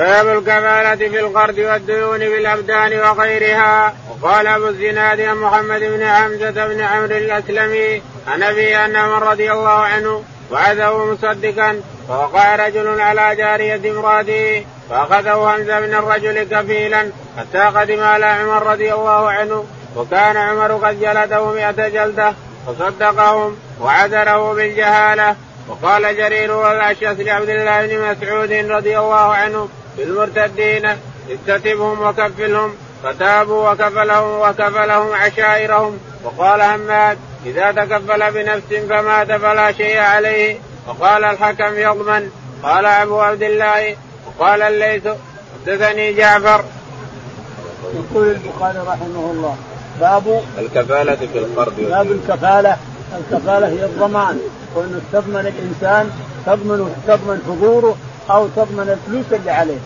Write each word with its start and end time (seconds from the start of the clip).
باب 0.00 0.38
الكفالة 0.38 1.08
في 1.08 1.20
القرض 1.20 1.58
والديون 1.58 2.18
بالأبدان 2.18 3.00
وغيرها. 3.00 3.94
وقال 4.10 4.46
أبو 4.46 4.68
الزناد 4.68 5.20
عن 5.20 5.36
محمد 5.36 5.80
بن 5.80 6.06
حمزة 6.06 6.66
بن 6.66 6.80
عمرو 6.80 7.16
الأسلمي 7.16 8.02
عن 8.26 8.42
أبي 8.42 8.76
أن 8.76 8.96
عمر 8.96 9.30
رضي 9.30 9.52
الله 9.52 9.68
عنه 9.70 10.22
وعده 10.50 11.04
مصدقا 11.04 11.80
فوقع 12.08 12.56
رجل 12.56 13.00
على 13.00 13.36
جارية 13.36 13.90
امرأته 13.90 14.66
فأخذه 14.90 15.54
همزة 15.56 15.80
من 15.80 15.94
الرجل 15.94 16.42
كفيلا 16.42 17.10
حتى 17.38 17.58
قدم 17.58 18.02
على 18.02 18.26
عمر 18.26 18.66
رضي 18.66 18.92
الله 18.92 19.30
عنه 19.30 19.64
وكان 19.96 20.36
عمر 20.36 20.72
قد 20.72 21.00
جلده 21.00 21.52
مئة 21.52 21.88
جلدة 21.88 22.34
فصدقهم 22.66 23.56
وعذره 23.80 24.54
بالجهالة. 24.54 25.36
وقال 25.68 26.16
جرير 26.16 26.52
والأشيس 26.52 27.20
لعبد 27.20 27.48
الله 27.48 27.86
بن 27.86 28.10
مسعود 28.10 28.52
رضي 28.52 28.98
الله 28.98 29.34
عنه 29.34 29.68
بالمرتدين 29.96 30.88
اكتتبهم 31.30 32.00
وكفلهم 32.00 32.74
فتابوا 33.04 33.70
وكفلهم 33.70 34.40
وكفلهم 34.40 35.12
عشائرهم. 35.12 35.98
وقال 36.24 36.60
هماد 36.60 37.18
إذا 37.46 37.72
تكفل 37.72 38.32
بنفس 38.32 38.86
فمات 38.88 39.32
فلا 39.32 39.72
شيء 39.72 39.98
عليه. 39.98 40.58
وقال 40.88 41.24
الحكم 41.24 41.74
يضمن. 41.74 42.30
قال 42.62 42.86
أبو 42.86 43.20
عبد 43.20 43.42
الله 43.42 43.96
وقال 44.26 44.62
الليث 44.62 45.08
حدثني 45.66 46.12
جعفر. 46.12 46.64
يقول 47.94 48.28
البخاري 48.28 48.78
رحمه 48.78 49.30
الله 49.30 49.56
باب 50.00 50.42
الكفالة 50.58 51.16
في 51.16 51.38
القرض 51.38 51.80
باب 51.80 52.12
الكفالة 52.12 52.76
الكفالة 53.18 53.68
هي 53.68 53.84
الضمان 53.84 54.40
وأن 54.74 55.02
تضمن 55.12 55.52
الإنسان 55.54 56.10
تضمن 56.46 56.94
تضمن 57.08 57.42
حضوره 57.48 57.96
أو 58.30 58.46
تضمن 58.56 58.98
الفلوس 58.98 59.40
اللي 59.40 59.50
عليه. 59.50 59.78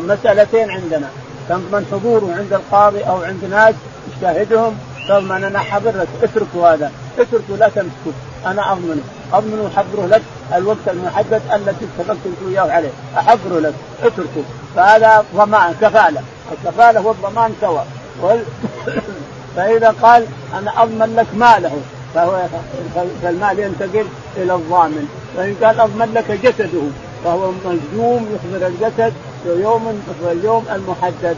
مسألتين 0.00 0.70
عندنا. 0.70 1.08
تضمن 1.48 1.86
حضوره 1.92 2.34
عند 2.38 2.52
القاضي 2.52 3.02
أو 3.02 3.22
عند 3.22 3.44
ناس 3.44 3.74
يشاهدهم 4.18 4.78
تضمن 5.08 5.44
أنا 5.44 5.58
حضر 5.58 5.90
لك 5.90 6.08
اتركوا 6.22 6.68
هذا. 6.68 6.92
اتركوا 7.18 7.56
لا 7.56 7.68
تمسكوا 7.68 8.12
أنا 8.46 8.72
أضمنه. 8.72 9.02
أضمن 9.32 9.60
وأحضره 9.60 10.06
لك. 10.06 10.22
الوقت 10.54 10.88
المحدد 10.88 11.42
الذي 11.52 11.88
اتفقت 11.98 12.18
وياه 12.46 12.70
عليه. 12.70 12.90
أحضره 13.16 13.60
لك. 13.60 13.74
اتركه. 14.02 14.42
فهذا 14.76 15.24
ضمان 15.36 15.74
كفالة. 15.80 16.22
الكفالة 16.52 17.06
والضمان 17.06 17.54
سواء. 17.60 17.86
فإذا 19.56 19.94
قال 20.02 20.26
أنا 20.58 20.82
أضمن 20.82 21.16
لك 21.16 21.26
ماله 21.34 21.72
فهو 22.14 22.46
فالمال 23.22 23.58
ينتقل 23.58 24.06
إلى 24.36 24.54
الضامن. 24.54 25.08
وإن 25.36 25.56
قال 25.62 25.80
أضمن 25.80 26.12
لك 26.14 26.30
جسده 26.30 27.11
فهو 27.24 27.50
مجزوم 27.50 28.26
يحضر 28.34 28.66
الجسد 28.66 29.12
يوم 29.46 30.02
اليوم 30.22 30.64
المحدد. 30.72 31.36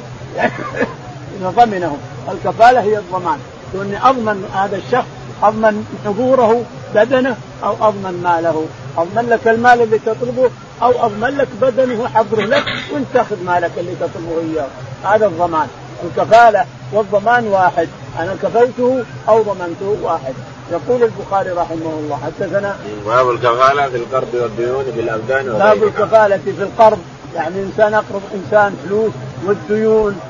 ضمنه. 1.57 1.97
الكفالة 2.33 2.81
هي 2.81 2.99
الضمان. 2.99 3.39
وإني 3.75 4.09
أضمن 4.09 4.45
هذا 4.55 4.77
الشخص 4.77 5.07
أضمن 5.43 5.87
حضوره 6.05 6.65
بدنه 6.95 7.37
أو 7.65 7.89
أضمن 7.89 8.21
ماله. 8.23 8.67
أضمن 8.99 9.29
لك 9.29 9.49
المال 9.49 9.83
اللي 9.83 9.99
تطلبه 9.99 10.51
أو 10.83 11.07
أضمن 11.07 11.37
لك 11.39 11.49
بدنه 11.61 12.03
وحضره 12.03 12.45
لك 12.45 12.65
وانت 12.93 13.07
تأخذ 13.15 13.45
مالك 13.45 13.71
اللي 13.77 13.95
تطلبه 13.95 14.41
إياه. 14.41 14.69
هذا 15.05 15.27
الضمان. 15.27 15.69
الكفالة 16.05 16.65
والضمان 16.93 17.47
واحد. 17.47 17.89
أنا 18.19 18.37
كفلته 18.43 19.05
أو 19.29 19.43
ضمنته 19.43 19.97
واحد. 20.03 20.35
يقول 20.73 21.03
البخاري 21.03 21.51
رحمه 21.51 21.93
الله 21.99 22.19
حدثنا 22.25 22.77
باب 23.07 23.31
الكفالة 23.31 23.89
في 23.89 23.97
القرض 23.97 24.35
والديون 24.35 24.85
بالأبدان 24.85 25.45
باب 25.45 25.83
الكفالة 25.83 26.37
في 26.37 26.63
القرض 26.63 26.99
يعني 27.35 27.63
إنسان 27.63 27.95
أقرض 27.95 28.23
إنسان 28.35 28.77
فلوس 28.85 29.13
والديون 29.47 30.21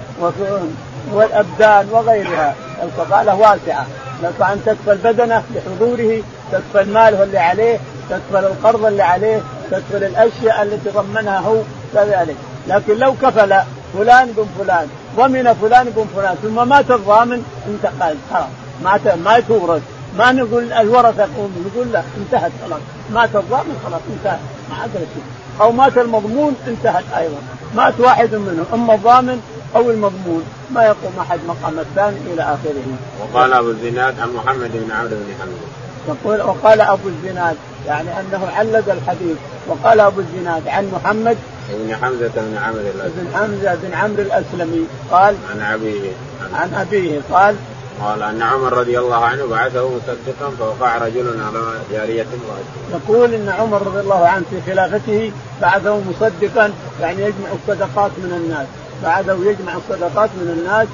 والأبدان 1.12 1.88
وغيرها. 1.92 2.54
الكفالة 2.82 3.34
واسعة. 3.34 3.86
لك 4.22 4.40
أن 4.40 4.60
تكفل 4.66 4.96
بدنه 4.96 5.42
لحضوره 5.54 6.22
تكفل 6.52 6.92
ماله 6.92 7.22
اللي 7.22 7.38
عليه 7.38 7.78
تكفل 8.10 8.44
القرض 8.44 8.84
اللي 8.84 9.02
عليه 9.02 9.42
تكفل 9.70 10.04
الأشياء 10.04 10.62
التي 10.62 10.90
ضمنها 10.90 11.38
هو 11.38 11.56
كذلك. 11.94 12.36
لكن 12.68 12.98
لو 12.98 13.14
كفل 13.22 13.54
فلان 13.94 14.32
بن 14.36 14.46
فلان 14.58 14.88
ضمن 15.16 15.54
فلان 15.62 15.90
بن 15.96 16.06
فلان 16.16 16.34
ثم 16.42 16.68
مات 16.68 16.90
الضامن 16.90 17.44
انتقل. 17.68 18.16
خلاص 18.30 18.48
مات 18.82 19.18
ما 19.18 19.40
تورث 19.40 19.82
ما 20.18 20.32
نقول 20.32 20.72
الورثة 20.72 21.28
نقول 21.66 21.92
لا 21.92 22.02
انتهت 22.18 22.52
خلاص. 22.64 22.80
مات 23.12 23.36
الضامن 23.36 23.76
خلاص 23.86 24.00
انتهت. 24.10 24.38
ما 24.70 24.76
عاد 24.82 24.90
شيء 24.92 25.24
أو 25.60 25.72
مات 25.72 25.98
المضمون 25.98 26.56
انتهت 26.66 27.04
أيضا. 27.16 27.38
مات 27.76 28.00
واحد 28.00 28.34
منهم 28.34 28.66
أما 28.72 28.94
الضامن 28.94 29.40
أو 29.76 29.90
المضمون. 29.90 30.42
ما 30.74 30.84
يقوم 30.84 31.12
أحد 31.20 31.38
مقام 31.48 31.78
الثاني 31.78 32.16
إلى 32.32 32.42
آخره. 32.42 32.84
وقال 33.20 33.52
أبو 33.52 33.70
الزناد 33.70 34.20
عن 34.20 34.32
محمد 34.32 34.70
بن 34.72 34.92
عمرو 34.92 35.08
بن 35.08 35.34
حمزه. 35.40 35.68
يقول 36.08 36.42
وقال 36.42 36.80
أبو 36.80 37.08
الزناد 37.08 37.56
يعني 37.86 38.08
أنه 38.20 38.48
علق 38.56 38.92
الحديث. 38.92 39.36
وقال 39.68 40.00
أبو 40.00 40.20
الزناد 40.20 40.68
عن 40.68 40.90
محمد 40.92 41.36
بن 41.70 41.94
حمزة 41.94 42.32
بن 42.36 42.56
عمرو 42.56 42.82
بن 43.16 43.26
حمزة 43.34 43.74
بن 43.74 43.94
عمرو 43.94 44.22
الأسلمي. 44.22 44.86
قال 45.10 45.36
عن 45.50 45.60
أبيه. 45.60 46.10
عن 46.54 46.74
أبيه. 46.74 47.20
قال 47.32 47.56
قال 48.02 48.22
أن 48.22 48.42
عمر 48.42 48.72
رضي 48.72 48.98
الله 48.98 49.24
عنه 49.24 49.46
بعثه 49.46 49.88
مصدقا 49.88 50.50
فوقع 50.58 50.98
رجل 50.98 51.40
على 51.46 51.60
جارية 51.92 52.22
امراته. 52.22 53.04
يقول 53.04 53.34
إن 53.34 53.48
عمر 53.48 53.82
رضي 53.86 54.00
الله 54.00 54.26
عنه 54.28 54.44
في 54.50 54.72
خلافته 54.72 55.32
بعثه 55.62 56.00
مصدقا 56.00 56.72
يعني 57.00 57.22
يجمع 57.22 57.48
الصدقات 57.52 58.10
من 58.18 58.32
الناس، 58.32 58.66
بعثه 59.02 59.50
يجمع 59.50 59.74
الصدقات 59.76 60.30
من 60.36 60.58
الناس 60.58 60.88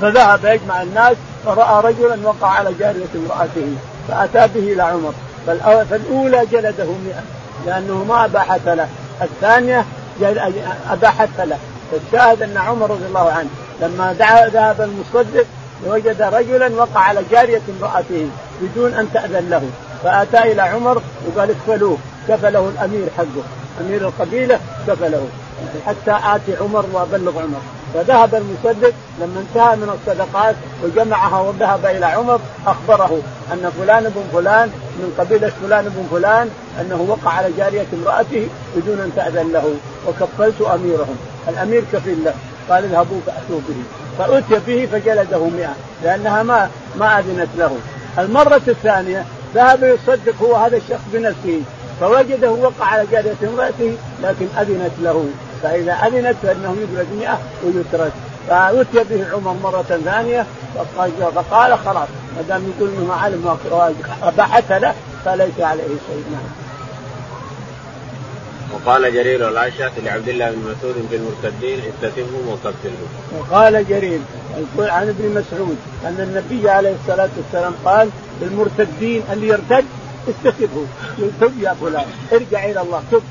فذهب 0.00 0.44
يجمع 0.44 0.82
الناس 0.82 1.16
فرأى 1.44 1.92
رجلا 1.92 2.28
وقع 2.28 2.48
على 2.48 2.74
جارية 2.74 3.08
امرأته 3.14 3.76
فأتى 4.08 4.52
به 4.54 4.72
إلى 4.72 4.82
عمر. 4.82 5.12
فالأولى 5.90 6.46
جلده 6.52 6.84
100 6.84 7.22
لأنه 7.66 8.04
ما 8.04 8.24
أباحت 8.24 8.68
له، 8.68 8.88
الثانية 9.22 9.84
أباحت 10.90 11.28
له، 11.38 11.58
فالشاهد 11.90 12.42
أن 12.42 12.56
عمر 12.56 12.90
رضي 12.90 13.06
الله 13.06 13.32
عنه 13.32 13.48
لما 13.80 14.16
ذهب 14.52 14.80
المصدق 14.80 15.46
وجد 15.86 16.22
رجلا 16.22 16.68
وقع 16.76 17.00
على 17.00 17.20
جارية 17.30 17.62
امرأته 17.78 18.28
بدون 18.62 18.94
أن 18.94 19.08
تأذن 19.14 19.50
له. 19.50 19.70
فأتى 20.04 20.52
إلى 20.52 20.62
عمر 20.62 21.02
وقال 21.26 21.50
اكفلوه 21.50 21.96
كفله 22.28 22.68
الأمير 22.68 23.06
حقه. 23.16 23.44
أمير 23.80 24.00
القبيلة 24.08 24.60
كفله. 24.88 25.28
حتى 25.86 26.18
آتي 26.24 26.56
عمر 26.60 26.84
وأبلغ 26.92 27.38
عمر. 27.42 27.60
فذهب 27.94 28.34
المصدق 28.34 28.92
لما 29.20 29.40
انتهى 29.40 29.76
من 29.76 29.98
الصدقات 30.00 30.56
وجمعها 30.84 31.40
وذهب 31.40 31.86
إلى 31.86 32.06
عمر 32.06 32.40
أخبره 32.66 33.20
أن 33.52 33.72
فلان 33.78 34.02
بن 34.02 34.22
فلان 34.32 34.68
من 34.98 35.14
قبيلة 35.18 35.52
فلان 35.62 35.84
بن 35.84 36.08
فلان 36.10 36.50
أنه 36.80 37.06
وقع 37.08 37.32
على 37.32 37.48
جارية 37.58 37.86
امرأته 37.92 38.48
بدون 38.76 39.00
أن 39.00 39.12
تأذن 39.16 39.52
له. 39.52 39.74
وكفلت 40.08 40.60
أميرهم. 40.60 41.16
الأمير 41.48 41.84
كفيل 41.92 42.24
له. 42.24 42.34
قال 42.70 42.84
اذهبوا 42.84 43.20
فأتوا 43.26 43.60
به. 43.68 44.07
فأتي 44.18 44.60
به 44.66 44.88
فجلده 44.92 45.44
مئة 45.44 45.74
لأنها 46.02 46.42
ما 46.42 46.70
ما 46.96 47.18
أذنت 47.18 47.48
له. 47.58 47.76
المرة 48.18 48.62
الثانية 48.68 49.24
ذهب 49.54 49.82
يصدق 49.82 50.42
هو 50.42 50.54
هذا 50.54 50.76
الشخص 50.76 51.00
بنفسه 51.12 51.60
فوجده 52.00 52.50
وقع 52.50 52.84
على 52.84 53.06
جارية 53.12 53.34
امرأته 53.42 53.96
لكن 54.22 54.46
أذنت 54.60 54.92
له. 54.98 55.28
فإذا 55.62 55.92
أذنت 55.92 56.36
فإنه 56.42 56.76
يجلد 56.80 57.06
مئة 57.18 57.38
ويترك. 57.64 58.12
فأتي 58.48 59.04
به 59.10 59.26
عمر 59.32 59.56
مرة 59.62 59.82
ثانية 59.82 60.46
فقال 61.34 61.78
خلاص 61.78 62.08
ما 62.36 62.42
دام 62.48 62.72
يقول 62.76 62.90
إنه 62.90 63.14
علم 63.14 63.58
بحث 64.38 64.72
له 64.72 64.94
فليس 65.24 65.60
عليه 65.60 65.82
شيء. 65.82 66.24
نعم. 66.32 66.67
وقال 68.74 69.14
جرير 69.14 69.48
العشاة 69.48 69.92
لعبد 70.04 70.28
الله 70.28 70.50
بن 70.50 70.58
مسعود 70.58 71.06
في 71.10 71.16
المرتدين 71.16 71.78
استتمهم 71.78 72.48
وقتلهم. 72.48 73.08
وقال 73.38 73.88
جرير 73.88 74.20
عن 74.78 75.08
ابن 75.08 75.28
مسعود 75.28 75.76
أن 76.04 76.16
النبي 76.20 76.70
عليه 76.70 76.94
الصلاة 77.02 77.28
والسلام 77.36 77.74
قال 77.84 78.10
للمرتدين 78.42 79.22
اللي 79.32 79.48
يرتد 79.48 79.84
استتبه 80.28 80.86
تب 81.40 81.52
يا 81.62 81.74
فلان 81.80 82.06
ارجع 82.32 82.64
إلى 82.64 82.80
الله 82.80 83.02
تب 83.12 83.22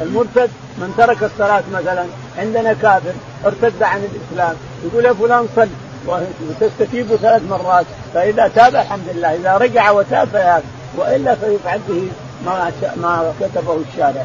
المرتد 0.00 0.50
من 0.78 0.94
ترك 0.98 1.22
الصلاة 1.22 1.62
مثلا 1.72 2.04
عندنا 2.38 2.72
كافر 2.72 3.12
ارتد 3.46 3.82
عن 3.82 4.00
الإسلام 4.04 4.56
يقول 4.84 5.04
يا 5.04 5.12
فلان 5.12 5.48
صل. 5.56 5.68
وتستتيب 6.06 7.06
ثلاث 7.06 7.42
مرات 7.50 7.86
فإذا 8.14 8.48
تاب 8.48 8.74
الحمد 8.74 9.04
لله 9.14 9.34
إذا 9.34 9.56
رجع 9.56 9.90
وتاب 9.90 10.28
فياب 10.28 10.62
وإلا 10.96 11.34
فيفعل 11.34 11.80
به 11.88 12.08
ما 12.46 12.72
ما 12.96 13.32
كتبه 13.40 13.76
الشارع. 13.90 14.24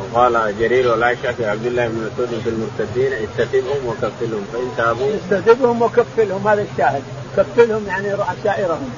وقال 0.00 0.58
جرير 0.58 0.90
والعائشة 0.90 1.32
في 1.32 1.46
عبد 1.46 1.66
الله 1.66 1.88
بن 1.88 2.10
مسعود 2.12 2.40
في 2.44 2.50
المرتدين 2.50 3.12
استتبهم 3.12 3.86
وكفلهم 3.86 4.44
فإن 4.52 4.70
تابوا. 4.76 5.10
استتبهم 5.16 5.82
وكفلهم 5.82 6.48
هذا 6.48 6.66
الشاهد. 6.72 7.02
كفلهم 7.36 7.86
يعني 7.86 8.08
عشائرهم 8.12 8.90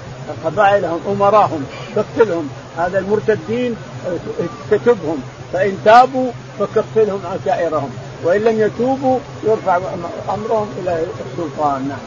قبائلهم 0.44 1.00
أمراهم. 1.08 1.64
تقتلهم 1.96 2.48
هذا 2.78 2.98
المرتدين 2.98 3.76
تتبهم 4.70 5.22
فإن 5.52 5.78
تابوا 5.84 6.30
فكفلهم 6.58 7.20
عشائرهم 7.26 7.90
وإن 8.24 8.40
لم 8.40 8.60
يتوبوا 8.60 9.18
يرفع 9.44 9.76
أمرهم 10.28 10.68
إلى 10.82 11.06
السلطان. 11.30 11.88
نعم. 11.88 11.98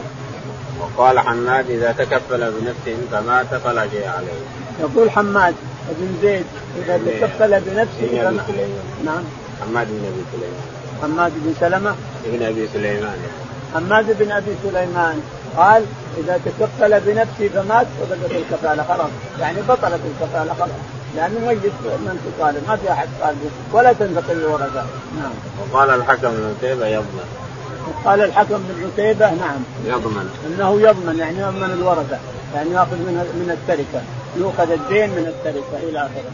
وقال 0.80 1.18
حماد 1.18 1.70
إذا 1.70 1.92
تكفل 1.92 2.52
بنفسه 2.52 2.96
فمات 3.12 3.54
فلا 3.54 3.88
شيء 3.88 4.08
عليه. 4.08 4.55
يقول 4.80 5.10
حماد 5.10 5.54
بن 6.00 6.16
زيد 6.22 6.44
إذا 6.78 6.98
تكفل 6.98 7.60
بنفسه 7.60 8.22
فما 8.22 8.42
نعم. 9.04 9.22
حماد 9.60 9.86
بن 9.90 10.04
أبي 10.06 10.22
سليمان. 10.32 10.62
حماد 11.02 11.32
بن 11.36 11.54
سلمة. 11.60 11.94
ابن 12.26 12.42
أبي 12.42 12.68
سليمان. 12.74 13.18
حماد 13.74 14.18
بن 14.18 14.32
أبي 14.32 14.52
سليمان 14.62 15.22
قال 15.56 15.82
إذا 16.18 16.40
تكفل 16.44 17.00
بنفسه 17.00 17.48
فمات 17.48 17.86
وبدت 18.02 18.30
الكفالة 18.30 18.82
خلاص 18.82 19.10
يعني 19.40 19.58
بطلت 19.68 20.00
الكفالة 20.10 20.54
خلاص 20.54 20.78
لأنه 21.16 21.46
ميت 21.46 21.58
من 21.84 22.32
تطالب 22.38 22.62
ما 22.68 22.76
في 22.76 22.92
أحد 22.92 23.08
طالبه 23.20 23.50
ولا 23.72 23.92
تنتقل 23.92 24.36
الورثه 24.36 24.84
نعم. 25.16 25.32
وقال 25.72 25.90
الحكم 25.90 26.28
بن 26.30 26.54
عتيبة 26.58 26.86
يضمن. 26.86 27.24
قال 28.04 28.20
الحكم 28.20 28.58
بن 28.68 28.90
عتيبة 28.92 29.30
نعم. 29.30 29.60
يضمن. 29.86 30.30
إنه 30.46 30.80
يضمن 30.80 31.18
يعني 31.18 31.38
يضمن 31.38 31.70
الورثة 31.70 32.18
يعني 32.54 32.70
يأخذ 32.70 32.96
من 32.96 33.14
من 33.14 33.50
التركة 33.50 34.02
يؤخذ 34.38 34.70
الدين 34.70 35.10
من 35.10 35.26
التركه 35.26 35.88
إلى 35.88 35.98
آخره. 35.98 36.32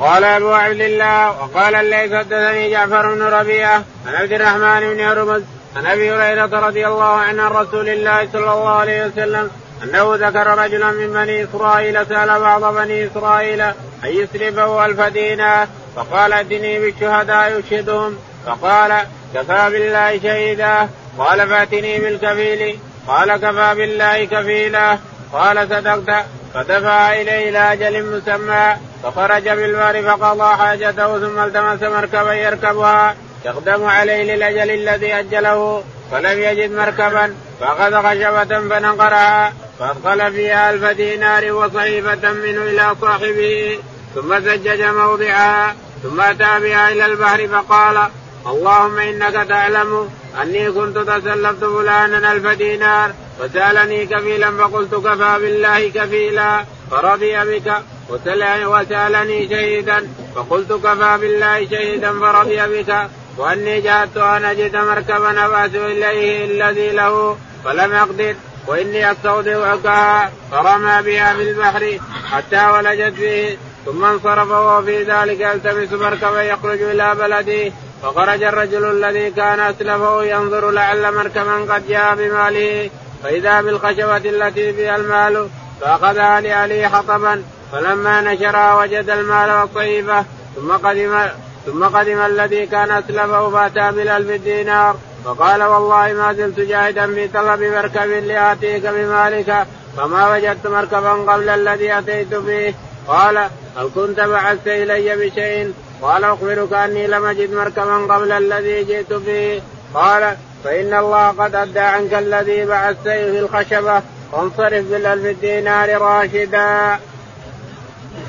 قال 0.00 0.24
أبو 0.24 0.52
عبد 0.52 0.80
الله 0.80 1.30
وقال 1.30 1.74
الليث 1.74 2.14
حدثني 2.14 2.70
جعفر 2.70 3.14
بن 3.14 3.22
ربيعة 3.22 3.84
عن 4.06 4.14
عبد 4.14 4.32
الرحمن 4.32 4.80
بن 4.80 5.00
هرمز 5.00 5.42
عن 5.76 5.86
أبي 5.86 6.12
هريرة 6.12 6.66
رضي 6.66 6.86
الله 6.86 7.04
عنه 7.04 7.42
عن 7.42 7.50
رسول 7.50 7.88
الله 7.88 8.28
صلى 8.32 8.52
الله 8.52 8.68
عليه 8.68 9.06
وسلم 9.06 9.50
أنه 9.82 10.14
ذكر 10.14 10.46
رجلا 10.46 10.90
من 10.90 11.12
بني 11.12 11.44
إسرائيل 11.44 12.06
سأل 12.06 12.40
بعض 12.40 12.74
بني 12.74 13.06
إسرائيل 13.06 13.60
أن 13.60 13.74
يسلبه 14.04 14.86
ألف 14.86 15.00
دينار 15.00 15.68
فقال 15.96 16.32
اتني 16.32 16.78
بالشهداء 16.78 17.58
يشهدهم 17.58 18.18
فقال 18.46 19.06
كفى 19.34 19.70
بالله 19.70 20.20
شهيدا 20.22 20.88
قال 21.18 21.48
فأتني 21.48 21.98
بالكفيل 21.98 22.78
قال 23.08 23.36
كفى 23.36 23.74
بالله 23.74 24.24
كفيلا 24.24 24.98
قال 25.32 25.68
صدقت. 25.68 26.24
فدفع 26.54 27.12
إليه 27.12 27.48
إلى 27.48 27.72
أجل 27.72 28.16
مسمى 28.16 28.76
فخرج 29.02 29.48
بالبار 29.48 30.02
فقضى 30.02 30.56
حاجته 30.56 31.18
ثم 31.18 31.38
التمس 31.38 31.82
مركبا 31.82 32.32
يركبها. 32.32 33.14
يقدم 33.44 33.84
عليه 33.84 34.34
للأجل 34.34 34.70
الذي 34.70 35.14
أجله 35.14 35.84
فلم 36.10 36.38
يجد 36.38 36.72
مركبا 36.72 37.34
فأخذ 37.60 38.02
خشبة 38.02 38.68
فنقرها. 38.68 39.52
فأدخل 39.78 40.32
فيها 40.32 40.70
الف 40.70 40.84
دينار 40.84 41.52
وصحيفة 41.52 42.32
منه 42.32 42.62
إلى 42.62 42.94
صاحبه. 43.00 43.78
ثم 44.14 44.38
زجج 44.38 44.82
موضعها. 44.82 45.74
ثم 46.02 46.20
أتى 46.20 46.60
بها 46.60 46.88
إلى 46.88 47.06
البحر 47.06 47.48
فقال 47.48 48.08
اللهم 48.46 48.98
إنك 48.98 49.48
تعلم 49.48 50.10
أني 50.42 50.72
كنت 50.72 50.98
تسلفت 50.98 51.64
فلانا 51.64 52.32
الف 52.32 52.46
دينار 52.46 53.12
وسألني 53.40 54.06
كفيلا 54.06 54.50
فقلت 54.50 54.94
كفى 54.94 55.38
بالله 55.40 55.88
كفيلا 55.88 56.64
فرضي 56.90 57.36
بك. 57.44 57.72
وسألني 58.10 59.48
شهيدا 59.48 60.08
فقلت 60.34 60.72
كفى 60.72 61.18
بالله 61.20 61.66
شهيدا 61.70 62.12
فرضي 62.20 62.82
بك. 62.82 63.08
وأني 63.38 63.80
جاءت 63.80 64.16
أن 64.16 64.44
أجد 64.44 64.76
مركبا 64.76 65.46
أبعث 65.46 65.74
إليه 65.74 66.44
الذي 66.44 66.90
له 66.90 67.36
فلم 67.64 67.92
أقدر. 67.92 68.34
وإني 68.66 69.12
استودعكها 69.12 70.32
فرمى 70.50 71.02
بها 71.02 71.34
في 71.34 71.42
البحر 71.42 71.98
حتى 72.30 72.66
ولجت 72.66 73.14
فيه 73.14 73.56
ثم 73.86 74.04
انصرف 74.04 74.50
وهو 74.50 74.82
في 74.82 75.02
ذلك 75.02 75.40
يلتمس 75.40 75.92
مركبا 75.92 76.42
يخرج 76.42 76.82
إلى 76.82 77.14
بلده. 77.14 77.72
فخرج 78.02 78.42
الرجل 78.42 78.84
الذي 78.84 79.30
كان 79.30 79.60
أسلفه 79.60 80.24
ينظر 80.24 80.70
لعل 80.70 81.14
مركبا 81.14 81.74
قد 81.74 81.88
جاء 81.88 82.14
بماله. 82.14 82.90
فإذا 83.22 83.60
بالخشبة 83.60 84.16
التي 84.16 84.72
فيها 84.72 84.96
المال 84.96 85.48
فاخذها 85.80 86.40
لاهله 86.40 86.88
حطبا 86.88 87.42
فلما 87.72 88.20
نشرها 88.20 88.74
وجد 88.74 89.10
المال 89.10 89.50
والصحيفه 89.50 90.24
ثم 90.56 90.72
قدم 90.72 91.18
ثم 91.66 91.84
قدم 91.84 92.18
الذي 92.18 92.66
كان 92.66 92.90
أسلفه 92.90 93.50
فأتى 93.50 93.96
بالالف 93.96 94.42
دينار 94.42 94.96
فقال 95.24 95.62
والله 95.62 96.12
ما 96.12 96.32
زلت 96.32 96.60
جاهدا 96.60 97.06
في 97.06 97.28
طلب 97.28 97.62
مركب 97.62 98.10
لآتيك 98.10 98.86
بمالك 98.86 99.66
فما 99.96 100.32
وجدت 100.32 100.66
مركبا 100.66 101.12
قبل 101.12 101.48
الذي 101.48 101.98
أتيت 101.98 102.34
فيه 102.34 102.74
قال 103.08 103.38
هل 103.76 103.90
كنت 103.94 104.20
بعثت 104.20 104.66
إلي 104.66 105.16
بشيء؟ 105.16 105.74
قال 106.02 106.24
أخبرك 106.24 106.72
أني 106.72 107.06
لم 107.06 107.24
أجد 107.24 107.54
مركبا 107.54 108.14
قبل 108.14 108.32
الذي 108.32 108.84
جئت 108.84 109.12
فيه 109.12 109.60
قال 109.94 110.36
فإن 110.64 110.94
الله 110.94 111.28
قد 111.28 111.54
أدى 111.54 111.78
عنك 111.78 112.14
الذي 112.14 112.64
بعثت 112.64 113.08
في 113.08 113.38
الخشبة 113.38 114.02
وانصرف 114.32 114.84
بالالف 114.90 115.40
دينار 115.40 115.88
راشدا. 116.02 116.98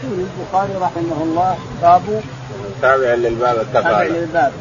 يقول 0.04 0.19
البخاري 0.19 0.74
رحمه 0.81 1.24
الله 1.24 1.57
باب 1.81 2.22
تابع 2.81 3.13
للباب 3.13 3.56
الكفاله. 3.56 3.81
تابع 3.81 4.04
للباب 4.04 4.51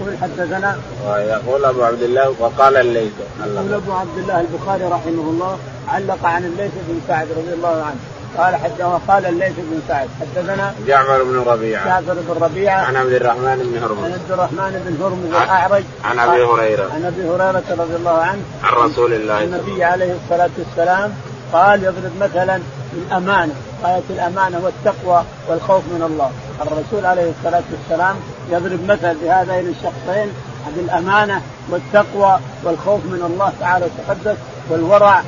يقول 0.00 0.18
حدثنا 0.22 0.78
ويقول 1.06 1.64
أبو 1.64 1.82
عبد 1.82 2.02
الله 2.02 2.34
وقال 2.38 2.76
الليث 2.76 3.12
يقول 3.40 3.74
أبو 3.74 3.92
عبد 3.92 4.18
الله 4.18 4.40
البخاري 4.40 4.84
رحمه 4.84 5.30
الله 5.30 5.58
علق 5.88 6.24
عن 6.24 6.44
الليث 6.44 6.72
بن 6.88 7.00
سعد 7.08 7.28
رضي 7.36 7.52
الله 7.54 7.84
عنه 7.84 8.00
قال 8.38 8.56
حتى 8.56 8.84
وقال 8.84 9.26
الليث 9.26 9.52
بن 9.56 9.80
سعد 9.88 10.08
حدثنا 10.20 10.74
جعفر 10.86 11.22
بن 11.22 11.42
ربيعة. 11.46 11.86
جعفر 11.86 12.14
بن 12.14 12.42
ربيعة. 12.42 12.80
عن 12.80 12.96
عبد 12.96 13.12
الرحمن 13.12 13.72
بن 13.72 13.82
هرمز. 13.84 14.04
عن 14.04 14.12
عبد 14.12 14.32
الرحمن 14.32 14.82
بن 14.86 15.04
هرمز 15.04 15.42
الأعرج. 15.42 15.84
عن 16.04 16.18
أبي 16.18 16.44
هريرة. 16.44 16.90
عن 16.94 17.04
أبي 17.04 17.22
هريرة 17.28 17.64
رضي 17.70 17.96
الله 17.96 18.18
عنه. 18.18 18.42
عن 18.62 18.74
رسول 18.74 19.12
الله 19.12 19.44
النبي 19.44 19.84
عليه 19.84 20.14
الصلاة 20.24 20.50
والسلام 20.58 21.12
قال 21.52 21.84
يضرب 21.84 22.12
مثلا 22.20 22.60
الأمانة. 22.92 23.54
غايه 23.84 24.02
الأمانة 24.10 24.60
والتقوى 24.64 25.24
والخوف 25.48 25.82
من 25.84 26.02
الله. 26.02 26.30
الرسول 26.62 27.06
عليه 27.06 27.32
الصلاة 27.38 27.62
والسلام 27.72 28.16
يضرب 28.50 28.84
مثل 28.84 29.14
بهذين 29.22 29.68
الشخصين 29.68 30.32
بالأمانة 30.76 31.42
والتقوى 31.70 32.38
والخوف 32.64 33.04
من 33.04 33.22
الله 33.32 33.52
تعالى 33.60 33.86
وتقدس 33.86 34.36
والورع 34.70 35.22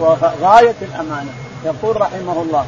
وغايه 0.00 0.74
الأمانة. 0.82 1.30
يقول 1.66 2.00
رحمه 2.00 2.42
الله. 2.42 2.64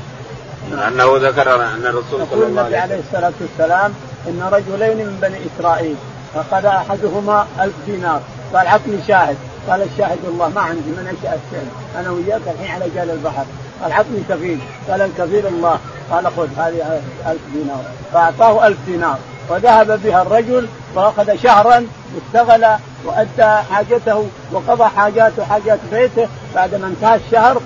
أنه 0.88 1.28
ذكر 1.28 1.64
أن 1.64 1.86
الرسول 1.86 2.26
صلى 2.30 2.46
الله 2.46 2.62
عليه 2.62 2.76
وسلم 2.76 2.82
عليه 2.82 3.00
الصلاة 3.06 3.32
والسلام 3.40 3.94
إن 4.28 4.48
رجلين 4.52 4.96
من 4.96 5.19
بني 5.22 5.38
إسرائيل 5.48 5.96
فقد 6.34 6.64
أحدهما 6.67 7.46
ألف 7.60 7.74
دينار. 7.86 8.20
قال 8.55 8.67
عطني 8.69 8.98
شاهد. 9.08 9.36
قال 9.69 9.82
الشاهد 9.82 10.19
الله 10.28 10.48
ما 10.48 10.60
عندي 10.60 10.90
من 10.90 11.06
انشا 11.10 11.34
الشيء. 11.34 11.69
أنا 11.98 12.10
وياك 12.10 12.40
الحين 12.46 12.70
على 12.74 12.90
جال 12.94 13.10
البحر. 13.10 13.44
قال 13.82 13.93
عطني 13.93 14.22
كفيل. 14.28 14.58
قال 14.90 15.02
الكفيل 15.02 15.46
الله. 15.46 15.78
قال 16.10 16.26
خذ 16.26 16.48
هذه 16.58 17.00
ألف 17.26 17.40
دينار. 17.55 17.84
فأعطاه 18.12 18.67
ألف 18.67 18.78
دينار. 18.86 19.19
وذهب 19.48 20.02
بها 20.02 20.22
الرجل 20.22 20.69
وأخذ 20.94 21.36
شهرا 21.36 21.86
واشتغل 22.14 22.67
وأدى 23.05 23.62
حاجته 23.70 24.28
وقضى 24.52 24.84
حاجاته 24.84 25.44
حاجات 25.44 25.78
بيته. 25.93 26.28
بعد 26.55 26.74
ما 26.74 26.86
انتهى 26.86 27.20
الشهر 27.26 27.60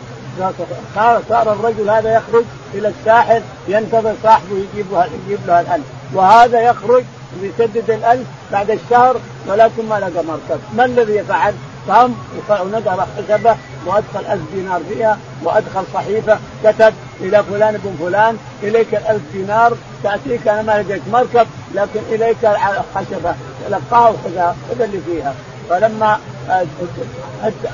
صار 1.29 1.53
الرجل 1.53 1.91
هذا 1.91 2.15
يخرج 2.15 2.45
إلى 2.75 2.89
الساحل 2.89 3.43
ينتظر 3.69 4.15
صاحبه 4.23 4.57
يجيب 4.57 4.87
يجيب 4.93 5.39
له 5.47 5.61
الألف 5.61 5.85
وهذا 6.15 6.61
يخرج 6.61 7.05
ويسدد 7.43 7.91
الألف 7.91 8.27
بعد 8.53 8.71
الشهر 8.71 9.17
ولكن 9.47 9.89
ما 9.89 9.95
لقى 9.95 10.25
مركب. 10.25 10.61
ما 10.77 10.85
الذي 10.85 11.23
فعل؟ 11.23 11.55
قام 11.89 12.15
ونقر 12.51 13.07
حسبه 13.17 13.57
وأدخل 13.87 14.33
ألف 14.33 14.43
دينار 14.55 14.81
فيها 14.89 15.19
وأدخل 15.43 15.85
صحيفة 15.95 16.39
كتب 16.65 16.95
إلى 17.21 17.43
فلان 17.43 17.81
بن 17.85 18.07
فلان 18.07 18.37
إليك 18.63 18.95
الألف 18.95 19.23
دينار 19.33 19.77
تأتيك 20.03 20.49
أنا 20.49 20.63
ما 20.63 20.83
لقيت 20.83 21.03
مركب 21.13 21.47
لكن 21.75 22.01
إليك 22.11 22.49
خشبه 22.95 23.35
لقاه 23.71 24.11
وخذها 24.11 24.57
خذ 24.71 24.81
اللي 24.81 25.01
فيها. 25.07 25.35
فلما 25.71 26.19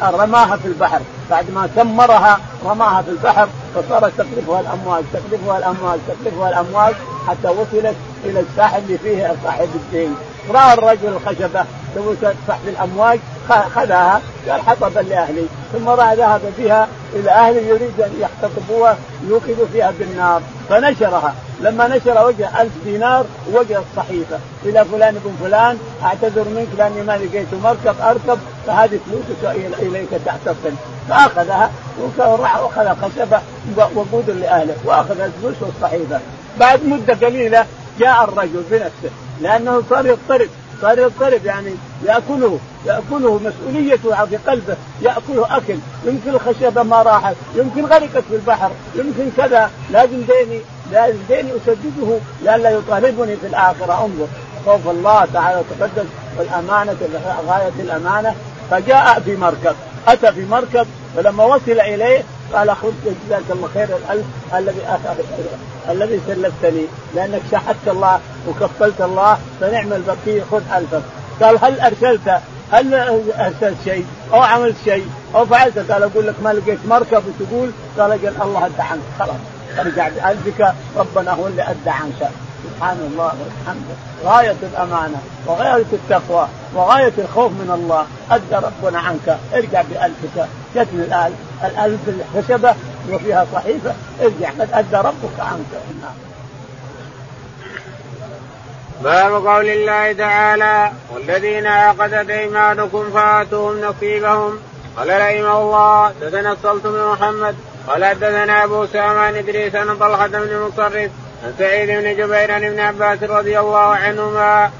رماها 0.02 0.56
في 0.56 0.66
البحر. 0.66 1.00
بعد 1.30 1.50
ما 1.50 1.66
ثمرها 1.66 2.40
رماها 2.64 3.02
في 3.02 3.10
البحر 3.10 3.48
فصارت 3.75 4.12
تقذفها 4.18 4.60
الأمواج 4.60 5.04
تقذفها 5.12 5.58
الأمواج 5.58 5.98
تقذفها 6.08 6.48
الأمواج 6.48 6.94
حتى 7.28 7.48
وصلت 7.48 7.96
إلى 8.25 8.40
الساحل 8.40 8.82
اللي 8.82 8.98
فيه 8.98 9.37
صاحب 9.44 9.68
الدين. 9.75 10.16
راى 10.50 10.75
الرجل 10.75 11.08
الخشبه 11.08 11.64
تبغى 11.94 12.16
تدفع 12.16 12.56
بالأمواج 12.66 13.20
خذاها 13.52 14.20
قال 14.48 14.60
حطبا 14.62 15.00
لأهلي 15.00 15.46
ثم 15.72 15.88
ذهب 16.14 16.40
بها 16.58 16.88
إلى 17.14 17.30
اهله 17.30 17.60
يريد 17.60 18.00
أن 18.00 18.12
يحتطبوها 18.20 18.96
يوقدوا 19.28 19.66
فيها 19.72 19.92
بالنار 19.98 20.42
فنشرها. 20.68 21.34
لما 21.60 21.88
نشر 21.88 22.26
وجه 22.26 22.62
ألف 22.62 22.72
دينار 22.84 23.26
ووجه 23.52 23.78
الصحيفة 23.78 24.38
إلى 24.64 24.84
فلان 24.84 25.14
بن 25.24 25.32
فلان 25.40 25.78
أعتذر 26.02 26.44
منك 26.44 26.68
لأني 26.78 27.02
ما 27.02 27.16
لقيت 27.16 27.54
مركب 27.62 28.00
أركب 28.00 28.38
فهذه 28.66 28.98
فلوسك 29.06 29.56
إليك 29.78 30.08
تحتصل 30.26 30.72
فأخذها 31.08 31.70
وراح 32.18 32.56
وأخذ 32.56 32.88
خشبة 33.02 33.40
وقود 33.76 34.30
لأهله 34.30 34.74
وأخذ 34.84 35.20
الفلوس 35.20 35.56
والصحيفة. 35.60 36.20
بعد 36.60 36.84
مدة 36.84 37.26
قليلة 37.26 37.66
جاء 38.00 38.24
الرجل 38.24 38.62
بنفسه 38.70 39.10
لأنه 39.40 39.82
صار 39.90 40.06
يضطرب. 40.06 40.48
صار 40.82 40.99
يضطرب 40.99 41.44
يعني 41.44 41.75
يأكله 42.04 42.58
يأكله 42.87 43.40
مسؤوليته 43.44 44.26
في 44.26 44.37
قلبه 44.37 44.76
يأكله 45.02 45.56
أكل 45.56 45.78
يمكن 46.04 46.30
الخشبه 46.30 46.82
ما 46.82 47.02
راحت 47.02 47.37
يمكن 47.54 47.85
غرقت 47.85 48.25
في 48.28 48.35
البحر 48.35 48.70
يمكن 48.94 49.30
كذا. 49.37 49.70
لازم 49.90 50.23
ديني 50.23 50.61
لازم 50.92 51.18
ديني 51.28 51.50
أسدده 51.50 52.18
لئلا 52.42 52.70
يطالبني 52.70 53.37
في 53.37 53.47
الآخرة. 53.47 54.04
انظر 54.04 54.26
خوف 54.66 54.88
الله 54.88 55.28
تعالى 55.32 55.61
وتقدس 55.61 56.06
والأمانة 56.38 56.97
غاية 57.49 57.73
الأمانة. 57.80 58.35
فجاء 58.70 59.20
في 59.20 59.37
مركب 59.37 59.76
أتى 60.08 60.32
في 60.32 60.44
مركب 60.44 60.87
فلما 61.16 61.44
وصل 61.44 61.70
إليه 61.70 62.25
قال 62.54 62.76
خذ 62.76 62.92
جزاك 63.26 63.42
الله 63.50 63.68
خير 63.74 63.88
الألف 63.96 64.26
الذي 64.54 64.80
الذي 65.88 66.20
سلفتني 66.26 66.84
لأنك 67.14 67.40
شحدت 67.52 67.88
الله 67.88 68.20
وكفلت 68.48 69.00
الله 69.00 69.38
فنعم 69.60 69.92
البقيه 69.92 70.42
خذ 70.50 70.62
ألفك. 70.76 71.02
قال 71.42 71.64
هل 71.64 71.80
أرسلت؟ 71.80 72.40
هل 72.72 72.94
أرسلت 73.38 73.76
شيء؟ 73.84 74.06
أو 74.32 74.40
عملت 74.40 74.76
شيء؟ 74.84 75.06
أو 75.34 75.46
فعلت؟ 75.46 75.78
قال 75.78 76.02
أقول 76.02 76.26
لك 76.26 76.34
ما 76.44 76.52
لقيت 76.52 76.78
مركب 76.88 77.22
وتقول 77.26 77.70
قال 77.98 78.10
قال 78.10 78.42
الله 78.42 78.66
ادى 78.66 78.82
عنك 78.82 79.00
خلاص 79.18 79.40
أرجع 79.78 80.08
بألفك. 80.08 80.74
ربنا 80.96 81.32
هو 81.32 81.46
اللي 81.46 81.62
ادى 81.62 81.90
عنك 81.90 82.30
سبحان 82.64 82.98
الله 83.12 83.24
والحمد 83.24 83.86
غاية 84.24 84.56
الأمانة 84.62 85.18
وغاية 85.46 85.84
التقوى 85.92 86.48
وغاية 86.74 87.12
الخوف 87.18 87.52
من 87.52 87.70
الله. 87.74 88.06
أدى 88.30 88.66
ربنا 88.66 88.98
عنك. 88.98 89.38
ارجع 89.54 89.82
بألفك. 89.82 90.48
جتني 90.75 91.04
الألف 91.04 91.37
الألف 91.64 92.00
الخشبة 92.08 92.75
وفيها 93.10 93.46
صحيفة 93.54 93.94
ارجع 94.22 94.50
قد 94.50 94.68
أدى 94.72 94.96
ربك 94.96 95.40
عنك. 95.40 95.72
نعم. 96.02 96.14
باب 99.02 99.46
قول 99.46 99.68
الله 99.68 100.12
تعالى 100.12 100.92
والذين 101.14 101.66
عقدت 101.66 102.30
أيمانكم 102.30 103.10
فآتوهم 103.14 103.80
نصيبهم. 103.80 104.58
قال 104.96 105.08
رحمه 105.08 105.60
الله 105.60 106.12
تتنصلت 106.20 106.87
من 106.87 107.12
محمد 107.12 107.56
قال 107.87 108.04
حدثنا 108.04 108.64
أبو 108.64 108.87
سامان 108.87 109.34
إدريس 109.34 109.75
عن 109.75 109.98
طلحة 109.98 110.26
بن 110.26 110.60
مصرف 110.60 111.10
عن 111.44 111.54
سعيد 111.58 111.88
بن 111.88 112.16
جبير 112.16 112.56
ابن 112.56 112.80
عباس 112.80 113.22
رضي 113.22 113.58
الله 113.58 113.78
عنهما 113.78 114.70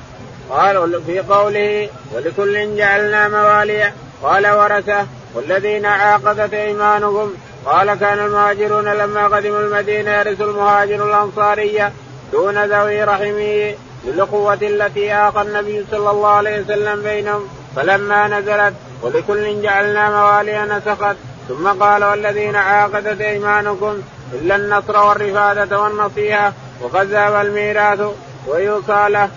قال 0.51 1.03
في 1.07 1.21
قوله 1.21 1.89
ولكل 2.13 2.77
جعلنا 2.77 3.29
مواليا 3.29 3.93
قال 4.23 4.47
ورثة. 4.47 5.07
والذين 5.35 5.87
عاقدت 5.87 6.55
إيمانهم 6.55 7.35
قال 7.67 7.95
كان 7.95 8.19
المهاجرون 8.19 8.89
لما 8.89 9.27
قدموا 9.27 9.61
المدينة 9.61 10.11
يرث 10.11 10.41
المهاجر 10.41 11.09
الأنصارية 11.09 11.93
دون 12.33 12.65
ذوي 12.65 13.05
رحمه 13.05 13.75
للقوة 14.05 14.59
التي 14.63 15.15
آقى 15.15 15.43
النبي 15.43 15.85
صلى 15.91 16.11
الله 16.11 16.29
عليه 16.29 16.61
وسلم 16.61 17.03
بينهم 17.03 17.49
فلما 17.77 18.29
نزلت 18.29 18.75
ولكل 19.03 19.63
جعلنا 19.63 20.11
موالي 20.11 20.65
نسخت 20.65 21.17
ثم 21.49 21.69
قال 21.69 22.05
والذين 22.05 22.57
عاقدت 22.57 23.21
إيمانكم 23.21 24.03
إلا 24.33 24.57
النصر 24.57 24.97
والرفاده 24.97 25.83
والنصيحة 25.83 26.53
وقد 26.83 27.07
ذهب 27.07 27.47
الميراث 27.47 28.01
ويوصى 28.47 29.07
له. 29.09 29.29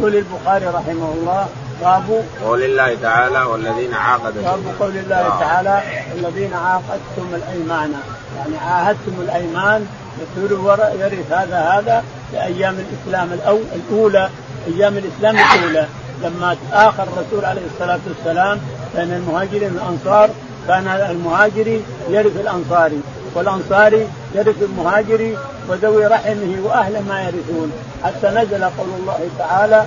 يقول 0.00 0.16
البخاري 0.16 0.66
رحمه 0.66 1.12
الله 1.12 1.48
باب 1.80 2.24
قول 2.44 2.62
الله 2.62 2.96
تعالى 3.02 3.42
والذين 3.42 3.94
عاقدتم 3.94 4.42
باب 4.42 4.60
قول 4.80 4.96
الله 4.96 5.28
تعالى 5.40 5.82
الذين 6.14 6.54
عاقدتم 6.54 7.34
الأيمان. 7.34 7.92
يعني 8.38 8.56
عاهدتم 8.58 9.12
الأيمان 9.20 9.86
يصير 10.22 10.58
يرث 11.00 11.32
هذا 11.32 11.58
هذا 11.58 12.04
في 12.30 12.42
أيام 12.42 12.76
الاسلام 12.78 13.38
الأولى 13.74 14.30
أيام 14.66 14.96
الإسلام 14.96 15.36
الأولى. 15.36 15.86
لما 16.22 16.56
آخر 16.72 17.02
الرسول 17.02 17.44
عليه 17.44 17.62
الصلاة 17.74 17.98
والسلام 18.08 18.60
بين 18.96 19.12
المهاجرين 19.12 19.72
والأنصار 19.72 20.30
كان 20.68 20.86
المهاجري 20.86 21.84
يرث 22.08 22.36
الأنصاري 22.40 23.00
والأنصاري 23.34 24.08
يرث 24.34 24.62
المهاجري 24.62 25.38
وذوي 25.68 26.06
رحمه 26.06 26.56
وأهل 26.64 27.02
ما 27.08 27.22
يرثون. 27.22 27.72
حتى 28.04 28.26
نزل 28.26 28.64
قول 28.64 28.88
الله 29.00 29.28
تعالى 29.38 29.84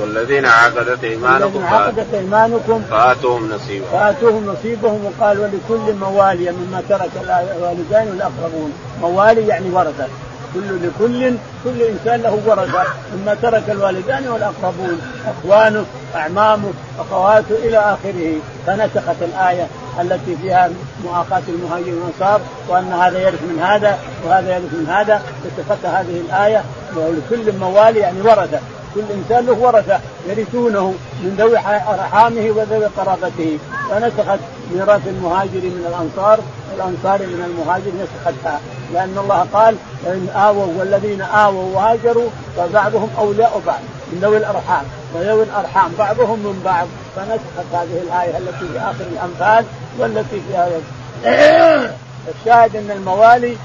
والذين 0.00 0.46
عقدت 0.46 1.04
إيمانكم 1.04 1.64
عقدت 1.64 2.14
إيمانكم 2.14 2.82
فاتوهم 2.90 3.52
نصيبهم. 3.52 3.88
فاتوهم 3.92 4.46
نصيبهم 4.46 5.04
وقال 5.04 5.40
ولكل 5.40 5.94
موالي 5.94 6.50
مما 6.50 6.82
ترك 6.88 7.10
الوالدان 7.22 8.08
والاقربون 8.08 8.72
موالي 9.00 9.46
يعني 9.46 9.70
ورثة. 9.70 10.06
كل 10.54 10.86
لكل 10.86 11.34
كل 11.64 11.82
إنسان 11.82 12.22
له 12.22 12.38
ورثة. 12.46 12.84
مما 13.16 13.34
ترك 13.34 13.62
الوالدان 13.70 14.28
والأقربون. 14.28 15.00
إخوانه 15.26 15.84
أعمامه 16.14 16.72
أخواته 16.98 17.54
إلى 17.64 17.78
آخره. 17.78 18.34
فنسخت 18.66 19.22
الآية 19.22 19.66
التي 20.00 20.36
فيها 20.42 20.70
مؤاخاة 21.04 21.42
المهاجرين 21.48 21.94
والأنصار 21.94 22.40
وأن 22.68 22.92
هذا 22.92 23.18
يرث 23.18 23.42
من 23.42 23.62
هذا 23.62 23.98
وهذا 24.26 24.54
يرث 24.54 24.72
من 24.72 24.86
هذا. 24.88 25.22
نسخت 25.46 25.84
هذه 25.84 26.20
الآية. 26.28 26.64
ولكل 26.96 27.52
موالي 27.58 27.98
يعني 27.98 28.20
ورثة. 28.20 28.60
كل 28.94 29.00
إنسان 29.14 29.46
له 29.46 29.52
ورثة 29.52 30.00
يرثونه 30.28 30.94
من 31.22 31.34
ذوي 31.38 31.58
أرحامه 31.94 32.50
وذوي 32.56 32.86
قرابته. 32.86 33.58
فنسخت 33.90 34.40
ميراث 34.74 35.08
المهاجر 35.08 35.62
من 35.76 35.84
الأنصار 35.88 36.40
والانصار 36.72 37.18
من 37.26 37.42
المهاجر 37.44 37.90
نسختها. 38.02 38.60
لأن 38.92 39.18
الله 39.18 39.46
قال 39.52 39.76
إن 40.06 40.28
آووا 40.36 40.66
والذين 40.78 41.22
آووا 41.22 41.76
وهاجروا 41.76 42.28
فبعضهم 42.56 43.08
أولياء 43.18 43.62
بعض 43.66 43.80
من 44.12 44.18
ذوي 44.22 44.36
الأرحام. 44.36 44.84
وذوي 45.14 45.42
الأرحام 45.42 45.92
بعضهم 45.98 46.38
من 46.38 46.62
بعض. 46.64 46.86
فنسخت 47.16 47.68
هذه 47.72 48.02
الآية 48.02 48.38
التي 48.38 48.68
في 48.72 48.78
آخر 48.78 49.04
الأنفال 49.12 49.64
والتي 49.98 50.40
في 50.48 50.56
هذا 50.56 50.80
الشاهد 52.34 52.76
أن 52.76 52.90
الموالي 52.90 53.56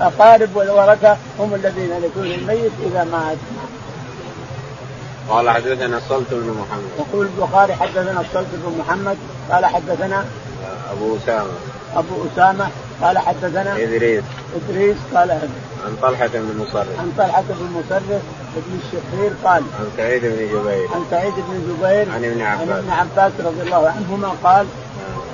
أقارب 0.00 0.56
والورثة 0.56 1.16
هم 1.38 1.54
الذين 1.54 1.90
يكون 2.04 2.26
الميت 2.26 2.72
إذا 2.86 3.04
مات. 3.04 3.36
قال 5.28 5.50
حدثنا 5.50 5.98
الصلت 5.98 6.26
بن 6.30 6.56
محمد. 6.60 6.90
يقول 6.98 7.26
البخاري 7.26 7.74
حدثنا 7.74 8.20
الصلت 8.20 8.46
بن 8.52 8.78
محمد 8.78 9.16
قال 9.50 9.66
حدثنا 9.66 10.24
أبو 10.92 11.16
أسامة. 11.16 11.50
أبو 11.96 12.14
أسامة 12.32 12.68
قال 13.02 13.18
حدثنا 13.18 13.76
إدريس. 13.76 14.24
إدريس 14.56 14.96
قال 15.14 15.30
عن 15.30 15.96
طلحة 16.02 16.26
بن 16.26 16.58
مصرف. 16.58 17.00
عن 17.00 17.12
طلحة 17.18 17.44
بن 17.48 17.66
مصرف 17.78 18.22
بن 18.56 18.78
الشخير 18.84 19.32
قال 19.44 19.62
عن 19.80 19.90
سعيد 19.96 20.22
بن 20.22 20.36
جبير. 20.36 20.88
عن 20.94 21.04
سعيد 21.10 21.32
بن 21.36 21.74
جبير 21.74 22.12
عن 22.12 22.24
ابن 22.24 22.42
عباس 22.42 22.68
عن 22.68 22.78
ابن 22.78 22.90
عباس. 22.90 23.32
رضي 23.44 23.62
الله 23.62 23.88
عنهما 23.88 24.32
قال 24.44 24.66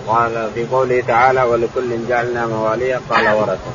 قال 0.07 0.51
في 0.55 0.67
قوله 0.67 1.03
تعالى 1.07 1.43
ولكل 1.43 2.09
جعلنا 2.09 2.47
مواليا 2.47 3.01
قال 3.11 3.35
ورثة. 3.35 3.73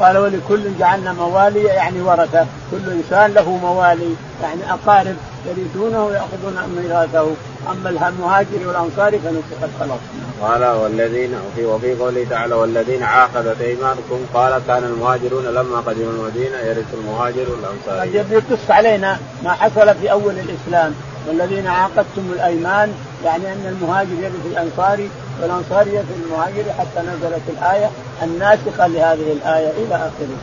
قال 0.00 0.18
ولكل 0.18 0.78
جعلنا 0.78 1.12
موالي 1.12 1.64
يعني 1.64 2.00
ورثة. 2.00 2.46
كل 2.70 2.90
إنسان 2.90 3.34
له 3.34 3.50
موالي 3.50 4.14
يعني 4.42 4.60
أقارب. 4.72 5.16
يرثونه 5.46 6.04
ويأخذون 6.04 6.56
ميراثه 6.76 7.26
أما 7.70 8.08
المهاجر 8.08 8.66
والأنصار 8.66 9.18
فنسخت 9.18 9.70
خلاص 9.80 10.00
قال 10.42 10.64
والذين 10.64 11.34
وفي 11.34 11.64
وفي 11.64 11.94
قوله 11.94 12.26
تعالى 12.30 12.54
والذين 12.54 13.02
عاقدت 13.02 13.60
أيمانكم 13.60 14.20
قال 14.34 14.62
كان 14.66 14.84
المهاجرون 14.84 15.44
لما 15.44 15.80
قدموا 15.80 16.12
المدينة 16.12 16.56
يرث 16.56 16.94
المهاجر 16.94 17.46
والأنصار. 17.50 17.98
طيب 17.98 18.32
يقص 18.32 18.70
علينا 18.70 19.18
ما 19.44 19.52
حصل 19.52 19.94
في 19.94 20.10
أول 20.12 20.34
الإسلام 20.38 20.94
والذين 21.28 21.66
عاقدتم 21.66 22.32
الأيمان 22.32 22.92
يعني 23.24 23.52
أن 23.52 23.66
المهاجر 23.66 24.14
يرث 24.22 24.46
الانصاري 24.46 25.10
والأنصار 25.42 25.86
يرث 25.86 26.06
المهاجر 26.24 26.72
حتى 26.78 27.00
نزلت 27.00 27.42
الآية 27.48 27.90
الناسخة 28.22 28.86
لهذه 28.86 29.32
الآية 29.32 29.70
إلى 29.70 29.94
آخره. 29.94 30.38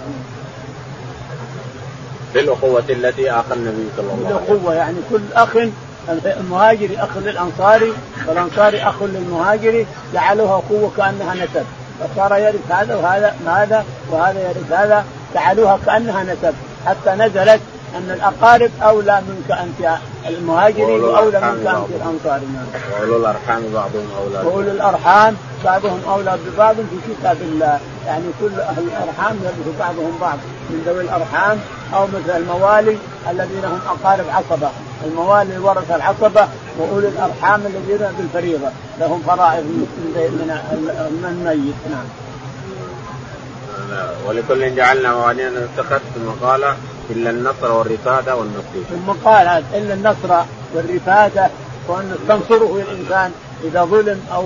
بالأخوة 2.37 2.83
التي 2.89 3.31
آخى 3.31 3.53
النبي 3.53 3.89
صلى 3.97 4.05
الله 4.13 4.27
عليه 4.27 4.35
وسلم. 4.35 4.47
بالأخوة 4.47 4.75
يعني 4.75 4.97
كل 5.09 5.21
أخ 5.33 5.57
المهاجري 6.39 6.97
أخ 6.97 7.17
للأنصاري 7.17 7.93
والأنصاري 8.27 8.83
أخ 8.83 9.03
للمهاجري 9.03 9.85
جعلوها 10.13 10.59
أخوة 10.59 10.91
كأنها 10.97 11.33
نسب 11.33 11.65
فصار 11.99 12.37
يرث 12.37 12.71
هذا 12.71 12.95
وهذا 12.95 13.35
هذا 13.47 13.85
وهذا 14.11 14.39
يرث 14.39 14.71
هذا 14.71 15.05
جعلوها 15.35 15.79
كأنها 15.85 16.23
نسب 16.23 16.53
حتى 16.85 17.09
نزلت 17.09 17.61
أن 17.95 18.11
الأقارب 18.11 18.71
أولى 18.81 19.21
منك 19.27 19.51
أنت 19.51 19.97
المهاجرين 20.27 21.03
وأولى 21.03 21.41
منك 21.41 21.67
أنت 21.67 21.89
الانصار 21.95 22.41
واولو 22.93 23.17
الأرحام 23.17 23.63
بعضهم 23.73 24.07
أولى 24.19 24.47
واولو 24.47 24.71
الأرحام 24.71 25.35
بعضهم 25.65 26.01
أولى 26.09 26.37
ببعض 26.45 26.75
في 26.75 27.13
كتاب 27.13 27.37
الله. 27.41 27.79
يعني 28.07 28.23
كل 28.41 28.59
أهل 28.59 28.83
الأرحام 28.83 29.35
يرث 29.43 29.79
بعضهم 29.79 30.17
بعض. 30.21 30.37
من 30.69 30.83
ذوي 30.85 31.01
الأرحام 31.01 31.59
أو 31.93 32.07
مثل 32.07 32.37
الموالي 32.37 32.97
الذين 33.29 33.65
هم 33.65 33.79
أقارب 33.87 34.25
عصبة. 34.29 34.69
الموالي 35.05 35.57
ورث 35.57 35.91
العصبة 35.91 36.47
وأولي 36.79 37.07
الأرحام 37.07 37.61
الذين 37.65 38.07
بالفريضة. 38.17 38.69
لهم 38.99 39.23
فرائض 39.27 39.63
من 39.63 39.87
من 41.11 41.25
الميت 41.29 41.75
نعم. 41.91 42.05
ولكل 44.27 44.75
جعلنا 44.75 45.13
مواليا 45.13 45.67
اتخذ 45.77 45.99
ثم 46.15 46.47
إلا 47.09 47.29
النصر 47.29 47.71
والرفادة 47.71 48.35
والنصير. 48.35 48.83
ثم 48.89 49.11
قال 49.25 49.47
إلا 49.73 49.93
النصر 49.93 50.45
والرفادة 50.73 51.49
وأن 51.87 52.15
تنصره 52.27 52.81
الانسان 52.81 53.31
إذا 53.63 53.83
ظلم 53.83 54.21
أو 54.33 54.43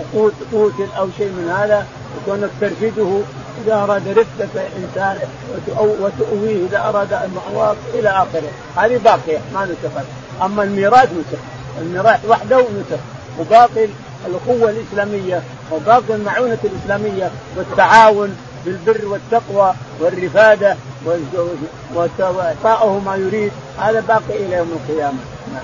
قتل 0.51 0.87
أو 0.97 1.07
شيء 1.17 1.27
من 1.27 1.55
هذا 1.59 1.85
وكونك 2.17 2.49
ترفده 2.61 3.21
إذا 3.65 3.73
أراد 3.73 4.07
رفدة 4.07 4.61
إنسان 4.77 5.19
وتؤويه 5.77 6.65
إذا 6.65 6.79
أراد 6.89 7.13
المأواة 7.13 7.75
إلى 7.93 8.09
آخره. 8.09 8.51
هذه 8.77 8.97
باقية 8.97 9.39
ما 9.53 9.65
نسخت. 9.65 10.05
أما 10.41 10.63
الميراث 10.63 11.09
نسخ. 11.11 11.39
الميراث 11.81 12.25
وحده 12.29 12.59
نسخ. 12.59 12.99
وباقي 13.39 13.87
الاخوه 14.27 14.69
الإسلامية 14.69 15.41
وباقي 15.71 16.15
المعونة 16.15 16.57
الإسلامية 16.63 17.31
والتعاون 17.57 18.37
بالبر 18.65 19.05
والتقوى 19.05 19.73
والرفادة 19.99 20.75
واعطائه 22.19 22.99
ما 23.05 23.15
يريد. 23.15 23.51
هذا 23.79 23.99
باقي 23.99 24.45
إلى 24.45 24.55
يوم 24.55 24.71
القيامة. 24.71 25.17
نعم. 25.53 25.63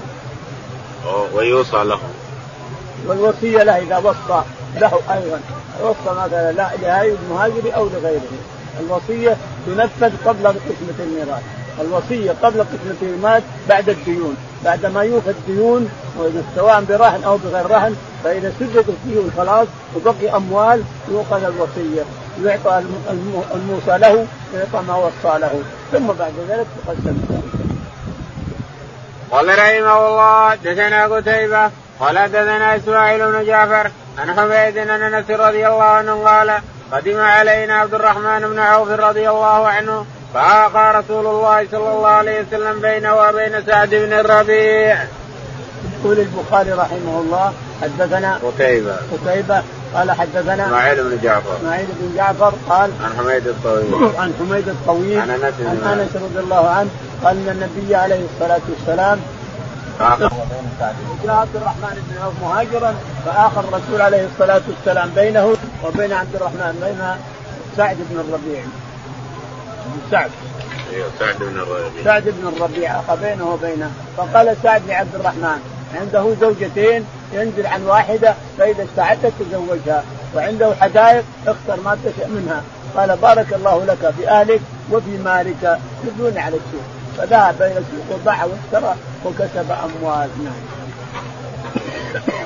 ويوصى 1.33 1.83
له. 1.83 1.99
والوصية 3.07 3.63
له 3.63 3.77
إذا 3.77 3.97
وصى 3.97 4.41
له 4.75 4.99
أيضا. 5.09 5.39
وصى 5.83 6.19
مثلا 6.25 6.51
لا 6.51 6.69
لهذه 6.81 7.17
المهاجر 7.23 7.75
أو 7.75 7.85
لغيره. 7.85 8.21
الوصية 8.79 9.37
تنفذ 9.65 10.11
قبل 10.25 10.47
قسمة 10.47 10.99
الميراث. 10.99 11.43
الوصية 11.81 12.31
قبل 12.43 12.59
قسمة 12.59 12.95
الميراث 13.01 13.43
بعد 13.69 13.89
الديون. 13.89 14.35
بعد 14.65 14.85
ما 14.85 15.01
يوفى 15.01 15.29
الديون 15.29 15.89
سواء 16.55 16.83
برهن 16.89 17.23
أو 17.23 17.37
بغير 17.37 17.71
رهن 17.71 17.95
فإذا 18.23 18.53
سدت 18.59 18.89
الديون 18.89 19.31
خلاص 19.37 19.67
وبقي 19.95 20.35
أموال 20.35 20.83
يؤخذ 21.11 21.43
الوصية. 21.43 22.03
يعطى 22.43 22.83
الموصى 23.55 23.97
له 23.97 24.27
ويعطى 24.53 24.87
ما 24.87 24.95
وصى 24.95 25.39
له. 25.39 25.61
ثم 25.91 26.07
بعد 26.07 26.33
ذلك 26.49 26.67
تقسم 26.85 27.17
قال 29.31 29.47
رحمه 29.47 30.07
الله 30.07 30.55
دثنا 30.55 31.05
قتيبة 31.05 31.71
قال 31.99 32.31
دثنا 32.31 32.75
إسماعيل 32.75 33.31
بن 33.31 33.45
جعفر 33.45 33.91
عن 34.17 34.39
حميد 34.39 34.77
أن 34.77 34.89
أنس 34.89 35.29
رضي 35.29 35.67
الله 35.67 35.83
عنه 35.83 36.23
قال 36.23 36.61
قدم 36.91 37.19
علينا 37.19 37.73
عبد 37.73 37.93
الرحمن 37.93 38.39
بن 38.39 38.59
عوف 38.59 38.89
رضي 38.89 39.29
الله 39.29 39.67
عنه 39.67 40.05
فعاق 40.33 40.75
رسول 40.75 41.27
الله 41.27 41.67
صلى 41.71 41.91
الله 41.91 42.07
عليه 42.07 42.41
وسلم 42.41 42.81
بينه 42.81 43.15
وبين 43.15 43.63
سعد 43.65 43.89
بن 43.89 44.13
الربيع. 44.13 44.97
يقول 45.99 46.19
البخاري 46.19 46.71
رحمه 46.71 47.21
الله 47.21 47.53
حدثنا 47.81 48.39
قتيبة. 48.43 48.95
قتيبة 48.95 49.63
قال 49.95 50.11
حدثنا 50.11 50.65
اسماعيل 50.65 51.03
بن 51.03 51.17
جعفر. 51.23 51.57
اسماعيل 51.57 51.87
بن 51.99 52.15
جعفر 52.15 52.53
قال 52.69 52.91
عن 53.03 53.17
حميد 53.17 53.47
الطويل. 53.47 54.15
عن 54.17 54.33
حميد 54.39 54.69
الطويل 54.69 55.19
عن 55.19 55.29
أنس 55.29 55.53
عن 55.59 55.99
أنس 55.99 56.15
رضي 56.15 56.39
الله 56.39 56.69
عنه 56.69 56.89
قال 57.23 57.37
إن 57.37 57.49
النبي 57.49 57.95
عليه 57.95 58.25
الصلاة 58.33 58.61
والسلام 58.69 59.19
جاء 59.99 61.35
عبد 61.35 61.55
الرحمن 61.55 62.03
بن 62.09 62.21
عوف 62.23 62.33
مهاجرا 62.43 62.95
فآخر 63.25 63.59
الرسول 63.59 64.01
عليه 64.01 64.27
الصلاة 64.33 64.61
والسلام 64.67 65.09
بينه 65.15 65.55
وبين 65.83 66.13
عبد 66.13 66.35
الرحمن 66.35 66.79
بين 66.83 67.23
سعد 67.77 67.97
بن 68.09 68.19
الربيع. 68.19 68.63
سعد. 70.11 70.31
أيوه 70.93 71.07
سعد 71.19 71.35
بن 71.39 71.59
الربيع. 71.59 72.03
سعد 72.03 72.23
بن 72.23 72.47
الربيع 72.47 72.99
اخى 72.99 73.17
بينه 73.21 73.45
وبينه. 73.45 73.91
فقال 74.17 74.55
سعد 74.63 74.81
لعبد 74.87 75.15
الرحمن 75.15 75.59
عنده 75.95 76.35
زوجتين 76.41 77.05
ينزل 77.33 77.67
عن 77.67 77.83
واحدة 77.83 78.33
فإذا 78.57 78.83
استعدت 78.83 79.33
تزوجها 79.39 80.03
وعنده 80.35 80.75
حدائق 80.81 81.23
اختر 81.47 81.81
ما 81.85 81.97
تشاء 82.05 82.27
منها. 82.27 82.63
قال 82.95 83.17
بارك 83.17 83.53
الله 83.53 83.85
لك 83.85 84.13
في 84.17 84.29
أهلك 84.29 84.61
وفي 84.91 85.17
مالك. 85.17 85.79
يدلون 86.03 86.37
على 86.37 86.55
السوق. 86.55 86.83
فذهب 87.17 87.61
إلى 87.61 87.77
السوق 87.79 88.19
وباع 88.21 88.45
واشترى 88.45 88.95
وكسب 89.25 89.71
أموال. 89.71 90.29
نعم. 90.43 90.77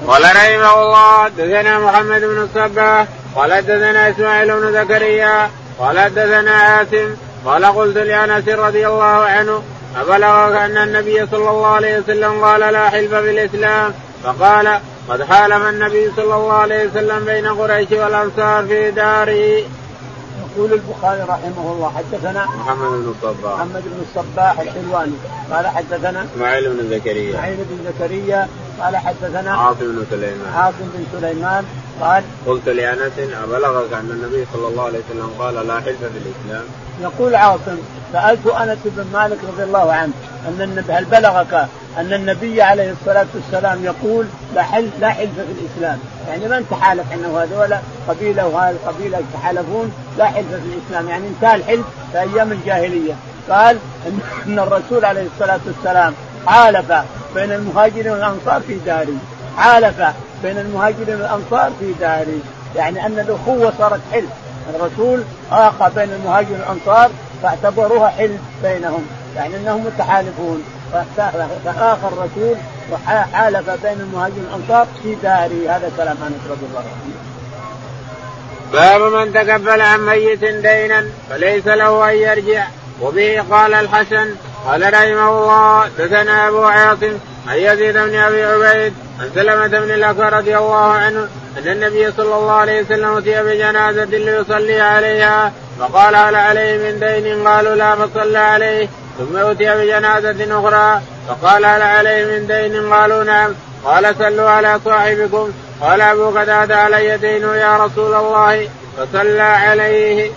قال 0.08 0.24
رحمه 0.24 0.82
الله 0.84 1.28
دثنا 1.28 1.80
محمد 1.80 2.22
بن 2.22 2.38
الصباح 2.38 3.08
قال 3.36 3.62
دثنا 3.62 4.10
إسماعيل 4.10 4.62
بن 4.62 4.74
زكريا 4.74 5.50
قال 5.80 6.14
دثنا 6.16 6.52
عاصم 6.52 7.16
قال 7.46 7.66
قلت 7.66 7.98
لأنس 7.98 8.48
رضي 8.50 8.88
الله 8.88 9.24
عنه 9.26 9.64
أبلغك 9.98 10.56
أن 10.56 10.78
النبي 10.78 11.28
صلى 11.32 11.50
الله 11.50 11.68
عليه 11.68 12.00
وسلم 12.00 12.46
قال 12.46 12.60
لا 12.60 12.90
حلف 12.90 13.14
في 13.14 13.30
الإسلام 13.30 13.94
فقال 14.24 14.80
قد 15.10 15.24
حالف 15.24 15.68
النبي 15.68 16.12
صلى 16.16 16.36
الله 16.36 16.54
عليه 16.54 16.88
وسلم 16.88 17.26
بين 17.26 17.48
قريش 17.48 17.92
والأنصار 17.92 18.66
في 18.66 18.92
داره. 18.92 19.64
يقول 20.56 20.74
البخاري 20.74 21.22
رحمه 21.22 21.72
الله 21.72 21.94
حدثنا 21.98 22.46
محمد 22.46 22.90
بن 22.90 23.14
الصباح. 23.16 23.56
محمد 23.56 23.84
بن 23.86 24.02
الصباح 24.10 24.60
الحلواني. 24.60 25.14
قال 25.52 25.68
حدثنا 25.68 26.26
إسماعيل 26.36 26.70
بن 26.70 26.90
زكريا. 26.90 27.32
إسماعيل 27.32 27.58
بن 27.58 27.92
زكريا. 27.92 28.48
قال 28.82 28.98
حدثنا 28.98 29.52
عاصم 29.52 29.80
بن 29.80 30.06
سليمان. 30.12 30.54
عاصم 30.56 30.90
بن 30.94 31.06
سليمان. 31.20 31.66
قال 32.02 32.24
قلت 32.48 32.70
لأنس 32.70 33.14
أبلغك 33.44 33.94
أن 33.94 34.12
النبي 34.12 34.46
صلى 34.54 34.68
الله 34.68 34.84
عليه 34.84 35.00
وسلم 35.00 35.34
قال 35.40 35.68
لا 35.68 35.76
حلف 35.76 36.00
في 36.00 36.18
الإسلام؟ 36.18 36.66
يقول 37.02 37.36
عاصم 37.36 37.78
سألت 38.14 38.48
أنس 38.48 38.78
بن 38.86 39.06
مالك 39.14 39.38
رضي 39.54 39.64
الله 39.64 39.94
عنه 39.94 40.12
أن 40.48 40.62
النبي 40.62 40.94
هل 40.94 41.06
بلغك 41.06 41.68
أن 41.98 42.14
النبي 42.14 42.62
عليه 42.62 42.92
الصلاة 42.92 43.26
والسلام 43.36 43.86
يقول 43.86 44.26
لا 44.56 44.64
حلف 44.64 44.92
لا 45.00 45.10
حلف 45.10 45.32
في 45.36 45.62
الإسلام، 45.62 46.00
يعني 46.28 46.48
من 46.48 46.68
تحالف 46.72 47.14
انه 47.14 47.40
هذول 47.44 47.78
قبيلة 48.08 48.48
وهذه 48.48 48.72
القبيله 48.72 49.18
يتحالفون 49.18 49.94
لا 50.18 50.26
حلف 50.26 50.48
في 50.48 50.78
الإسلام، 50.78 51.10
يعني 51.10 51.28
انتهى 51.28 51.56
الحلف 51.56 51.86
في 52.12 52.20
أيام 52.20 52.52
الجاهلية، 52.52 53.14
قال 53.50 53.78
إن 54.48 54.60
الرسول 54.60 55.06
عليه 55.06 55.28
الصلاة 55.36 55.60
والسلام 55.66 56.14
حالف 56.48 56.94
بين 57.36 57.52
المهاجرين 57.52 58.12
والأنصار 58.12 58.62
في 58.68 58.74
داري، 58.86 59.18
حالف 59.58 60.02
بين 60.44 60.58
المهاجرين 60.58 61.16
والأنصار 61.16 61.72
في 61.80 61.94
داري، 62.00 62.42
يعني 62.76 63.06
أن 63.06 63.20
الأخوة 63.20 63.74
صارت 63.78 64.02
حلف، 64.12 64.30
الرسول 64.76 65.24
آخى 65.52 65.92
بين 65.96 66.14
المهاجرين 66.14 66.60
والأنصار 66.60 67.10
فاعتبروها 67.44 68.10
حلف 68.10 68.42
بينهم. 68.64 69.06
يعني 69.36 69.56
أنهم 69.56 69.86
متحالفون. 69.86 70.64
فآخى 71.66 72.08
الرسول 72.08 72.56
وحالف 72.92 73.70
بين 73.84 74.02
المهاجرين 74.02 74.46
والأنصار 74.52 74.88
في 75.04 75.16
داري. 75.16 75.70
هذا 75.70 75.92
كلام 75.98 76.18
انس 76.24 76.42
رضي 76.50 76.66
الله. 76.70 76.80
عنه. 76.80 77.16
باب 78.74 79.02
من 79.02 79.34
تكفل 79.34 79.82
عن 79.82 80.06
ميت 80.06 80.44
دينا 80.44 81.06
فليس 81.30 81.68
له 81.68 82.10
أن 82.10 82.16
يرجع. 82.16 82.68
وبه 83.02 83.44
قال 83.52 83.74
الحسن 83.74 84.36
قال 84.68 84.94
رحمه 84.94 85.30
الله 85.30 85.88
دثنا 86.00 86.48
أبو 86.48 86.64
عاصم 86.64 87.18
عن 87.48 87.58
يزيد 87.58 87.98
بن 87.98 88.16
أبي 88.16 88.44
عبيد 88.44 88.94
عن 89.22 89.30
سلمة 89.36 89.68
بن 89.68 89.92
الأكوع 89.92 90.30
رضي 90.30 90.58
الله 90.58 90.92
عنه 90.92 91.28
أن 91.58 91.68
النبي 91.68 92.12
صلى 92.12 92.36
الله 92.36 92.52
عليه 92.52 92.82
وسلم 92.82 93.18
أتي 93.18 93.44
بجنازة 93.44 94.06
ليصلي 94.06 94.82
عليها 94.82 95.52
فقال 95.80 96.16
هل 96.16 96.36
عليه 96.36 96.78
من 96.78 97.00
دين؟ 97.00 97.48
قالوا 97.48 97.76
لا 97.76 97.96
فصلى 97.96 98.38
عليه. 98.38 98.90
ثم 99.18 99.38
أتي 99.38 99.76
بجنازة 99.76 100.60
أخرى 100.60 101.02
فقال 101.28 101.66
هل 101.66 101.82
عليه 101.82 102.26
من 102.26 102.48
دين؟ 102.48 102.94
قالوا 102.94 103.24
نعم. 103.24 103.54
قال 103.86 104.16
صلوا 104.20 104.50
على 104.50 104.80
صاحبكم. 104.86 105.52
قال 105.82 106.02
أبو 106.02 106.30
قتادة 106.30 106.76
علي 106.76 107.18
دين 107.18 107.42
يا 107.42 107.78
رسول 107.78 108.14
الله؟ 108.14 108.70
فصلى 108.98 109.42
عليه. 109.42 110.32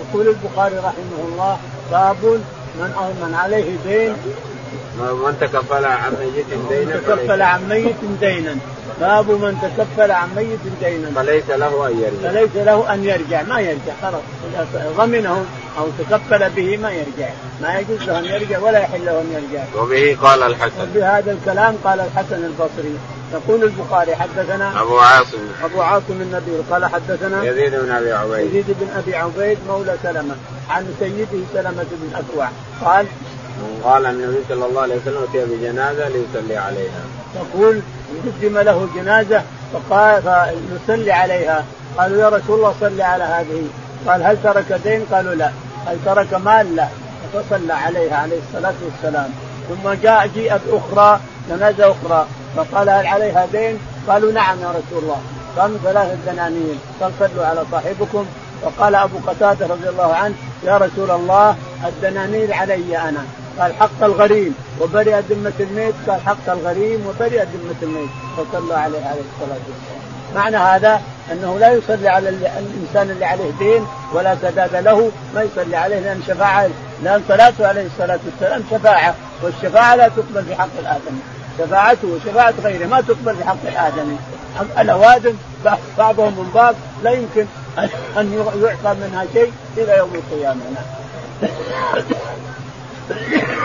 يقول 0.00 0.28
البخاري 0.28 0.76
رحمه 0.76 1.20
الله 1.28 1.58
باب 1.90 2.40
من 2.78 2.90
من 3.22 3.34
عليه 3.34 3.76
دين 3.86 4.16
من 5.00 5.36
تكفل 5.40 5.84
عن 5.84 6.12
ميت 6.20 6.46
دينا 6.68 6.96
تكفل 6.96 7.42
عن 7.42 7.68
ميت 7.68 7.96
دينا. 8.20 8.56
باب 9.00 9.30
من 9.30 9.58
تكفل 9.62 10.10
عن 10.10 10.28
ميت 10.36 10.58
دينا. 10.82 11.10
فليس 11.14 11.50
له 11.50 11.86
أن 11.86 11.98
يرجع. 11.98 12.30
فليس 12.30 12.50
له 12.54 12.94
أن 12.94 13.04
يرجع. 13.04 13.42
ما 13.42 13.60
يرجع. 13.60 13.92
خلاص. 14.02 14.22
ضمنه 14.96 15.44
أو 15.78 15.86
تكفل 15.98 16.50
به 16.50 16.76
ما 16.76 16.92
يرجع. 16.92 17.28
ما 17.62 17.78
يجوز 17.78 18.08
له 18.08 18.18
أن 18.18 18.24
يرجع 18.24 18.58
ولا 18.58 18.78
يحل 18.78 19.04
له 19.04 19.20
أن 19.20 19.32
يرجع. 19.32 19.64
وبه 19.82 20.18
قال 20.22 20.42
الحسن. 20.42 20.82
وبهذا 20.82 21.32
الكلام 21.32 21.76
قال 21.84 22.00
الحسن 22.00 22.44
البصري. 22.44 22.98
يقول 23.32 23.64
البخاري 23.64 24.16
حدثنا 24.16 24.80
أبو 24.80 24.98
عاصم. 24.98 25.38
أبو 25.64 25.82
عاصم 25.82 26.04
النبي 26.20 26.52
قال 26.70 26.84
حدثنا 26.84 27.44
يزيد 27.44 27.74
بن 27.74 27.90
أبي 27.90 28.12
عبيد. 28.12 28.46
يزيد 28.46 28.66
بن 28.68 28.88
أبي 28.96 29.16
عبيد 29.16 29.58
مولى 29.68 29.96
سلمة 30.02 30.34
عن 30.70 30.94
سيده 31.00 31.44
سلمة 31.54 31.86
بن 31.90 32.10
اكوع 32.14 32.48
قال 32.84 33.06
قال 33.84 34.06
النبي 34.06 34.38
صلى 34.48 34.66
الله 34.66 34.82
عليه 34.82 34.96
وسلم 34.96 35.22
اتي 35.22 35.44
بجنازة 35.44 36.08
ليصلي 36.08 36.56
عليها. 36.56 37.02
يقول 37.36 37.80
قدم 38.24 38.58
له 38.58 38.88
جنازة 38.94 39.42
فقال 39.72 40.22
فنصلي 40.22 41.12
عليها. 41.12 41.64
قالوا 41.98 42.22
يا 42.22 42.28
رسول 42.28 42.58
الله 42.58 42.74
صلي 42.80 43.02
على 43.02 43.24
هذه. 43.24 43.62
قال 44.06 44.22
هل 44.22 44.42
ترك 44.42 44.80
دين؟ 44.84 45.04
قالوا 45.12 45.34
لا. 45.34 45.50
هل 45.86 45.96
ترك 46.04 46.34
مال؟ 46.34 46.76
لا. 46.76 46.88
فصلى 47.32 47.72
عليها 47.72 48.16
عليه 48.16 48.38
الصلاة 48.48 48.74
والسلام. 48.84 49.30
ثم 49.68 49.92
جاء 50.02 50.26
جيئت 50.26 50.60
أخرى 50.72 51.20
جنازة 51.50 51.90
أخرى. 51.90 52.26
فقال 52.56 52.90
هل 52.90 53.06
عليها 53.06 53.46
دين؟ 53.52 53.78
قالوا 54.08 54.32
نعم 54.32 54.60
يا 54.60 54.68
رسول 54.68 55.02
الله. 55.02 55.20
قاموا 55.56 55.78
ثلاثة 55.84 56.32
دنانير 56.32 56.74
قال 57.00 57.12
صلوا 57.20 57.46
على 57.46 57.62
صاحبكم. 57.72 58.26
وقال 58.62 58.94
أبو 58.94 59.18
قتادة 59.26 59.66
رضي 59.66 59.88
الله 59.88 60.14
عنه 60.14 60.34
يا 60.64 60.76
رسول 60.76 61.10
الله 61.10 61.56
الدنانير 61.86 62.54
علي 62.54 62.98
أنا. 62.98 63.24
قال 63.58 63.72
حق 63.74 64.02
الغريم. 64.02 64.54
وبرئ 64.80 65.20
ذمة 65.20 65.52
الميت. 65.60 65.94
قال 66.08 66.20
حق 66.20 66.48
الغريم. 66.48 67.06
وبرئ 67.06 67.42
ذمة 67.42 67.80
الميت. 67.82 68.10
فصلى 68.36 68.74
عليه 68.74 69.04
عليه 69.06 69.20
الصلاة 69.32 69.60
والسلام. 69.68 70.00
معنى 70.34 70.56
هذا 70.56 71.02
أنه 71.32 71.58
لا 71.58 71.72
يصلي 71.72 72.08
على 72.08 72.28
الإنسان 72.28 73.10
اللي 73.10 73.24
عليه 73.24 73.50
دين 73.58 73.86
ولا 74.12 74.36
سداد 74.42 74.76
له. 74.76 75.10
ما 75.34 75.42
يصلي 75.42 75.76
عليه 75.76 76.00
لأن 76.00 76.22
شفاعه 76.26 76.68
لأن 77.02 77.22
صلاته 77.28 77.66
عليه 77.66 77.86
الصلاة 77.86 78.18
والسلام 78.24 78.64
شفاعة. 78.70 79.14
والشفاعة 79.42 79.96
لا 79.96 80.08
تقبل 80.08 80.44
في 80.44 80.54
حق 80.54 80.78
الآدمي. 80.78 81.20
شفاعته 81.58 82.08
وشفاعة 82.08 82.54
غيره 82.64 82.86
ما 82.86 83.00
تقبل 83.00 83.36
في 83.36 83.44
حق 83.44 83.66
الآدمي. 83.66 84.16
الأوادم 84.78 85.34
بعضهم 85.98 86.32
من 86.32 86.50
بعض 86.54 86.74
لا 87.04 87.10
يمكن 87.10 87.46
ان 88.18 88.52
يعطى 88.62 88.98
منها 89.00 89.26
شيء 89.32 89.52
إلى 89.76 89.96
يوم 89.96 90.10
القيامة. 90.14 90.60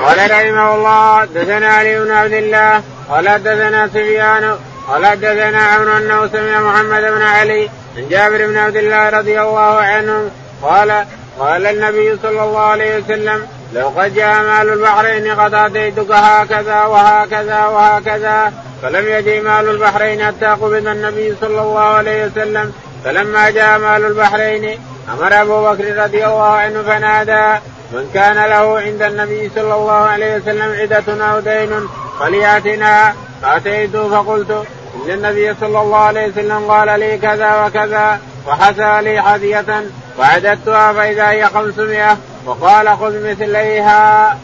قال 0.03 0.31
رحمه 0.31 0.75
الله 0.75 1.25
دثنا 1.25 1.67
علي 1.67 1.99
بن 1.99 2.11
عبد 2.11 2.33
الله 2.33 2.81
قال 3.09 3.43
دثنا 3.43 3.87
سفيان 3.87 4.57
قال 4.87 5.05
حدثنا 5.05 5.59
عمرو 5.59 5.97
أنه 5.97 6.27
سمع 6.27 6.61
محمد 6.61 7.01
بن 7.01 7.21
علي 7.21 7.69
عن 7.97 8.09
جابر 8.09 8.47
بن 8.47 8.57
عبد 8.57 8.75
الله 8.75 9.09
رضي 9.09 9.41
الله 9.41 9.79
عنه 9.81 10.29
قال 10.61 11.05
قال 11.39 11.65
النبي 11.65 12.17
صلى 12.23 12.43
الله 12.43 12.59
عليه 12.59 12.97
وسلم 12.97 13.47
لو 13.73 13.87
قد 13.87 14.15
جاء 14.15 14.43
مال 14.43 14.69
البحرين 14.73 15.39
قد 15.39 15.53
آتيتك 15.53 16.11
هكذا 16.11 16.83
وهكذا 16.83 17.65
وهكذا 17.65 18.53
فلم 18.81 19.09
يجي 19.09 19.41
مال 19.41 19.69
البحرين 19.69 20.25
حتى 20.25 20.45
قبض 20.45 20.87
النبي 20.87 21.35
صلى 21.41 21.61
الله 21.61 21.79
عليه 21.79 22.25
وسلم 22.25 22.73
فلما 23.05 23.49
جاء 23.49 23.79
مال 23.79 24.05
البحرين 24.05 24.79
أمر 25.13 25.41
أبو 25.41 25.71
بكر 25.71 26.03
رضي 26.03 26.25
الله 26.25 26.43
عنه 26.43 26.81
فنادى 26.81 27.59
من 27.91 28.09
كان 28.13 28.35
له 28.35 28.79
عند 28.79 29.01
النبي 29.01 29.51
صلى 29.55 29.73
الله 29.75 29.93
عليه 29.93 30.35
وسلم 30.35 30.75
عدة 30.79 31.25
أو 31.31 31.39
دين 31.39 31.87
فليأتنا 32.19 33.13
فاتيته 33.41 34.09
فقلت 34.09 34.65
إن 35.05 35.11
النبي 35.11 35.55
صلى 35.61 35.81
الله 35.81 35.97
عليه 35.97 36.27
وسلم 36.27 36.71
قال 36.71 36.99
لي 36.99 37.17
كذا 37.17 37.65
وكذا 37.65 38.19
وحسى 38.47 39.01
لي 39.01 39.21
حذية 39.21 39.83
وعددتها 40.19 40.93
فإذا 40.93 41.29
هي 41.29 41.45
500 41.45 42.17
وقال 42.45 42.89
خذ 42.89 43.29
مثليها. 43.29 44.37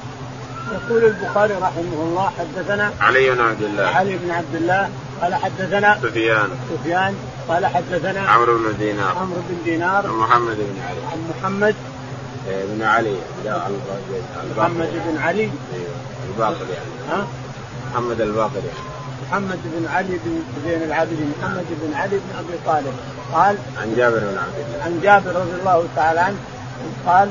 يقول 0.71 1.03
البخاري 1.03 1.53
رحمه 1.53 2.03
الله 2.03 2.31
حدثنا 2.39 2.91
علي 3.01 3.31
بن 3.31 3.41
عبد 3.41 3.61
الله. 3.61 3.87
علي 3.87 4.17
بن 4.17 4.31
عبد 4.31 4.55
الله 4.55 4.89
قال 5.21 5.35
حدثنا 5.35 5.97
سفيان. 6.03 6.49
سفيان 6.69 7.15
قال 7.47 7.65
حدثنا 7.65 8.19
عمرو 8.19 8.57
بن 8.57 8.77
دينار. 8.79 9.17
عمرو 9.17 9.41
بن 9.49 9.57
دينار. 9.65 10.07
عن 10.07 10.17
محمد 10.17 10.57
بن 10.57 10.81
علي. 10.87 10.99
عن 11.11 11.19
محمد. 11.29 11.75
بن 12.47 12.83
علي. 12.83 13.15
لا 13.45 13.57
محمد 14.57 14.89
بن 15.07 15.17
علي. 15.17 15.41
أيوه 15.41 15.51
الباقر 16.29 16.65
يعني. 16.73 17.21
ها؟ 17.21 17.27
محمد 17.91 18.21
الباقر 18.21 18.55
يعني. 18.55 18.89
محمد 19.27 19.59
بن 19.63 19.87
علي 19.87 20.19
بن 20.25 20.43
زين 20.65 20.83
العابدين. 20.83 21.33
محمد 21.39 21.65
بن 21.69 21.93
علي 21.93 22.17
بن 22.17 22.37
أبي 22.39 22.57
طالب. 22.65 22.93
قال 23.33 23.55
عن 23.81 23.95
جابر 23.95 24.19
بن 24.19 24.37
عبد 24.37 24.55
الله. 24.65 24.85
عن 24.85 24.99
جابر 25.03 25.31
رضي 25.39 25.59
الله 25.59 25.87
تعالى 25.95 26.19
عنه 26.19 26.37
قال 27.05 27.29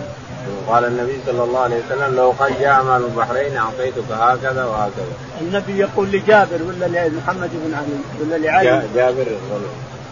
قال 0.68 0.85
النبي 0.85 1.20
صلى 1.26 1.44
الله 1.44 1.61
عليه 1.61 1.76
وسلم 1.87 2.16
لو 2.16 2.35
قد 2.38 2.61
جاء 2.61 2.83
مال 2.83 3.05
البحرين 3.05 3.57
أعطيتك 3.57 4.11
هكذا 4.11 4.64
وهكذا. 4.64 5.14
النبي 5.40 5.79
يقول 5.79 6.09
لجابر 6.09 6.59
ولا 6.68 7.09
لمحمد 7.09 7.50
بن 7.53 7.74
علي 7.74 8.20
ولا 8.20 8.37
لعلي؟ 8.37 8.83
جابر 8.94 9.26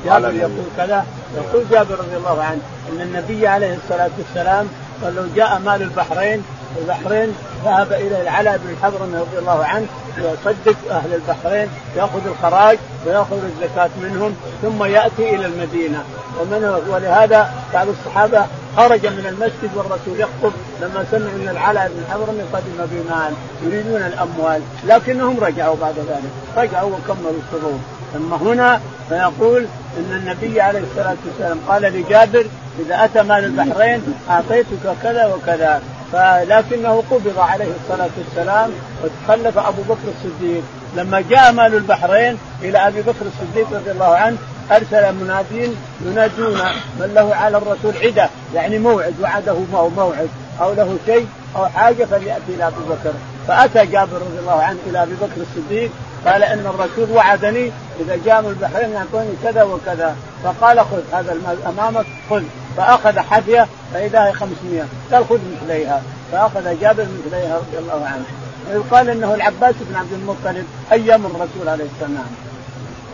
جابر 0.04 0.34
يقول 0.34 0.64
كذا. 0.76 1.06
يقول 1.36 1.64
جابر 1.70 1.94
رضي 1.94 2.16
الله 2.16 2.42
عنه 2.42 2.60
أن 2.92 3.00
النبي 3.00 3.46
عليه 3.46 3.78
الصلاة 3.84 4.10
والسلام 4.18 4.68
قال 5.02 5.14
لو 5.14 5.22
جاء 5.36 5.58
مال 5.64 5.82
البحرين 5.82 6.42
البحرين 6.78 7.34
ذهب 7.64 7.92
إلى 7.92 8.22
العلاء 8.22 8.60
بن 8.64 8.70
الحضرمي 8.70 9.18
رضي 9.18 9.38
الله 9.38 9.64
عنه 9.64 9.86
يصدق 10.18 10.76
أهل 10.90 11.14
البحرين 11.14 11.68
يأخذ 11.96 12.26
الخراج 12.26 12.78
ويأخذ 13.06 13.38
الزكاة 13.44 13.90
منهم 14.02 14.36
ثم 14.62 14.84
يأتي 14.84 15.34
إلى 15.34 15.46
المدينة. 15.46 16.04
ومن 16.40 16.82
ولهذا 16.88 17.52
بعض 17.74 17.86
الصحابة 17.88 18.46
خرج 18.76 19.07
من 19.07 19.26
المسجد 19.28 19.76
والرسول 19.76 20.20
يخطب 20.20 20.52
لما 20.83 21.04
سمعوا 21.11 21.37
إن 21.37 21.48
العلاء 21.48 21.88
بن 21.88 22.02
الحضرمي 22.09 22.42
قدم 22.52 22.87
بمال 22.90 23.33
يريدون 23.62 24.02
الأموال 24.02 24.62
لكنهم 24.87 25.40
رجعوا 25.40 25.76
بعد 25.81 25.94
ذلك 25.98 26.31
رجعوا 26.57 26.90
وكملوا 26.90 27.40
الصدور 27.46 27.78
ثم 28.14 28.35
هنا 28.35 28.81
فيقول 29.09 29.66
إن 29.98 30.16
النبي 30.16 30.61
عليه 30.61 30.81
الصلاة 30.90 31.16
والسلام 31.26 31.59
قال 31.68 31.83
لجابر 31.83 32.46
إذا 32.78 33.04
أتى 33.04 33.22
مال 33.22 33.44
البحرين 33.44 34.02
أعطيتك 34.31 34.96
كذا 35.02 35.26
وكذا. 35.26 35.83
فلكنه 36.12 37.02
قبض 37.11 37.38
عليه 37.38 37.68
الصلاة 37.83 38.11
والسلام 38.18 38.70
وتخلف 39.04 39.59
أبو 39.59 39.83
بكر 39.83 40.09
الصديق. 40.16 40.62
لما 40.96 41.24
جاء 41.31 41.52
مال 41.52 41.74
البحرين 41.74 42.38
إلى 42.62 42.88
أبي 42.88 43.02
بكر 43.02 43.26
الصديق 43.26 43.72
رضي 43.72 43.90
الله 43.90 44.14
عنه 44.14 44.37
أرسل 44.72 45.14
منادين 45.14 45.76
ينادون 46.00 46.61
من 47.00 47.12
له 47.14 47.35
على 47.35 47.57
الرسول 47.57 47.96
عدة 48.02 48.28
يعني 48.54 48.78
موعد 48.78 49.14
وعده 49.20 49.57
موعد 49.96 50.28
أو 50.61 50.74
له 50.74 50.96
شيء 51.07 51.26
أو 51.57 51.66
حاجة 51.66 52.04
فليأتي 52.04 52.54
إلى 52.54 52.66
أبي 52.66 52.76
بكر. 52.88 53.12
فأتى 53.48 53.87
جابر 53.87 54.16
رضي 54.16 54.38
الله 54.38 54.62
عنه 54.62 54.78
إلى 54.87 55.02
أبي 55.02 55.14
بكر 55.14 55.40
الصديق 55.40 55.90
قال 56.26 56.42
إن 56.42 56.66
الرسول 56.66 57.16
وعدني 57.16 57.72
إذا 58.00 58.18
جاء 58.26 58.42
من 58.42 58.48
البحرين 58.48 58.90
يعطوني 58.90 59.31
كذا 59.44 59.62
وكذا. 59.62 60.16
فقال 60.44 60.81
خذ 60.81 61.02
هذا 61.12 61.33
المال 61.33 61.57
أمامك 61.66 62.07
خذ. 62.31 62.42
فأخذ 62.76 63.18
حذيه 63.18 63.66
فإذا 63.94 64.26
هي 64.26 64.33
500 64.33 64.85
قال 65.12 65.24
خذ 65.28 65.38
مثليها. 65.62 66.02
فأخذ 66.33 66.81
جابر 66.81 67.07
مثليها 67.26 67.57
رضي 67.57 67.78
الله 67.78 68.07
عنه. 68.07 68.24
ويقال 68.70 69.11
إنه 69.11 69.35
العباس 69.35 69.74
بن 69.81 69.96
عبد 69.96 70.12
المطلب 70.12 70.66
أيام 70.92 71.26
الرسول 71.26 71.68
عليه 71.68 71.85
السلام. 71.94 72.47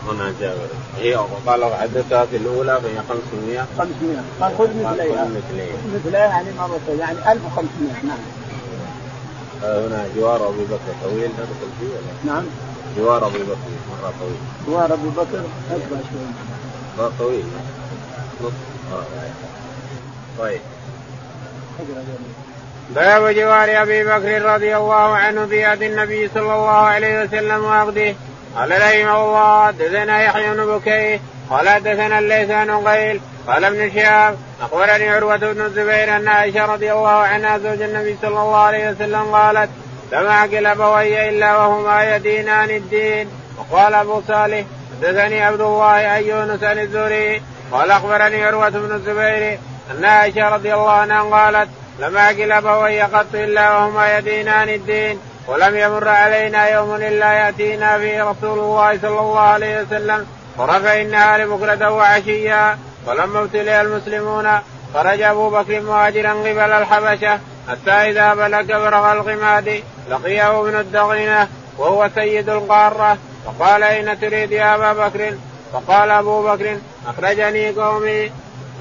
هنا 0.07 0.33
جابر 0.41 0.67
هي 0.97 1.15
قال 1.47 1.65
حدثها 1.75 2.25
في 2.25 2.37
الأولى 2.37 2.79
فهي 2.81 3.01
500 3.09 3.65
500 3.77 4.17
قال 4.41 4.57
خذ 4.57 4.69
مثليها. 4.69 5.25
خذ 5.25 5.31
مثليها. 5.31 5.75
مثليها 5.95 6.19
يعني 6.25 6.47
مرتين 6.59 6.99
يعني 6.99 7.31
1500 7.31 7.93
نعم. 8.03 8.17
آه، 9.63 9.87
هنا 9.87 10.05
جوار 10.17 10.49
ابي 10.49 10.63
بكر 10.63 10.93
طويل 11.03 11.29
ندخل 11.29 11.69
فيه 11.79 11.85
ولا؟ 11.87 12.33
نعم. 12.33 12.43
جوار 12.97 13.27
ابي 13.27 13.37
بكر 13.39 13.57
مرة 14.01 14.13
طويل. 14.19 14.37
جوار 14.67 14.93
ابي 14.93 15.09
بكر 15.09 15.43
أكبر 15.71 15.97
شوي. 16.11 16.27
مره 16.97 17.11
طويل. 17.19 17.45
نص. 18.41 18.51
آه. 18.93 19.03
طيب. 20.39 20.59
باب 22.95 23.35
جوار 23.35 23.81
أبي 23.81 24.03
بكر 24.03 24.41
رضي 24.55 24.77
الله 24.77 24.93
عنه 25.15 25.45
في 25.45 25.61
يد 25.71 25.81
النبي 25.81 26.29
صلى 26.33 26.41
الله 26.55 26.69
عليه 26.69 27.23
وسلم 27.23 27.63
وعقده 27.63 28.15
قال 28.55 28.71
رحمه 28.71 29.23
الله 29.23 29.67
حدثنا 29.67 30.23
يحيى 30.23 30.53
بن 30.53 30.65
بكير 30.65 31.19
قال 31.49 31.69
حدثنا 31.69 32.19
الليث 32.19 32.47
بن 32.49 32.87
قيل 32.87 33.21
قال 33.47 33.65
ابن 33.65 33.91
شهاب 33.91 34.37
أخبرني 34.61 35.09
عروة 35.09 35.37
بن 35.37 35.61
الزبير 35.61 36.15
أن 36.15 36.27
عائشة 36.27 36.65
رضي 36.65 36.91
الله 36.91 37.09
عنها 37.09 37.57
زوج 37.57 37.81
النبي 37.81 38.17
صلى 38.21 38.41
الله 38.41 38.57
عليه 38.57 38.89
وسلم 38.89 39.35
قالت 39.35 39.69
لم 40.11 40.25
أعقل 40.25 40.65
أبوي 40.65 41.29
إلا 41.29 41.57
وهما 41.57 42.15
يدينان 42.15 42.69
الدين 42.69 43.27
وقال 43.57 43.93
أبو 43.93 44.21
صالح 44.27 44.65
حدثني 44.97 45.43
عبد 45.43 45.61
الله 45.61 45.85
عن 45.85 46.23
يونس 46.23 46.63
عن 46.63 46.79
الزهري 46.79 47.41
قال 47.71 47.91
أخبرني 47.91 48.43
عروة 48.43 48.69
بن 48.69 48.95
الزبير 48.95 49.59
أن 49.91 50.05
عائشة 50.05 50.49
رضي 50.49 50.73
الله 50.73 50.91
عنها 50.91 51.21
قالت 51.21 51.69
لم 51.99 52.17
أعقل 52.17 52.51
أبوي 52.51 53.01
قط 53.01 53.35
إلا 53.35 53.71
وهما 53.71 54.17
يدينان 54.17 54.69
الدين 54.69 55.19
ولم 55.47 55.77
يمر 55.77 56.07
علينا 56.07 56.69
يوم 56.69 56.95
إلا 56.95 57.33
يأتينا 57.33 57.97
فيه 57.97 58.23
رسول 58.23 58.59
الله 58.59 58.99
صلى 59.01 59.19
الله 59.19 59.39
عليه 59.39 59.81
وسلم. 59.81 60.27
ورفع 60.57 61.01
النهار 61.01 61.47
بكرة 61.47 61.91
وعشيا. 61.91 62.77
فلما 63.07 63.39
ابتلي 63.39 63.81
المسلمون. 63.81 64.59
خرج 64.93 65.21
أبو 65.21 65.49
بكر 65.49 65.81
مهاجرا 65.81 66.33
قبل 66.33 66.71
الحبشة 66.71 67.39
حتى 67.69 67.91
إذا 67.91 68.33
بلغ 68.33 68.61
برغ 68.61 69.11
الغماد 69.11 69.83
لقيه 70.09 70.59
ابن 70.59 70.79
الدغينه 70.79 71.47
وهو 71.77 72.09
سيد 72.15 72.49
القارة. 72.49 73.17
فقال 73.45 73.83
أين 73.83 74.19
تريد 74.19 74.51
يا 74.51 74.75
أبا 74.75 75.07
بكر؟ 75.07 75.33
فقال 75.73 76.11
أبو 76.11 76.43
بكر 76.43 76.77
أخرجني 77.07 77.71
قومي. 77.71 78.31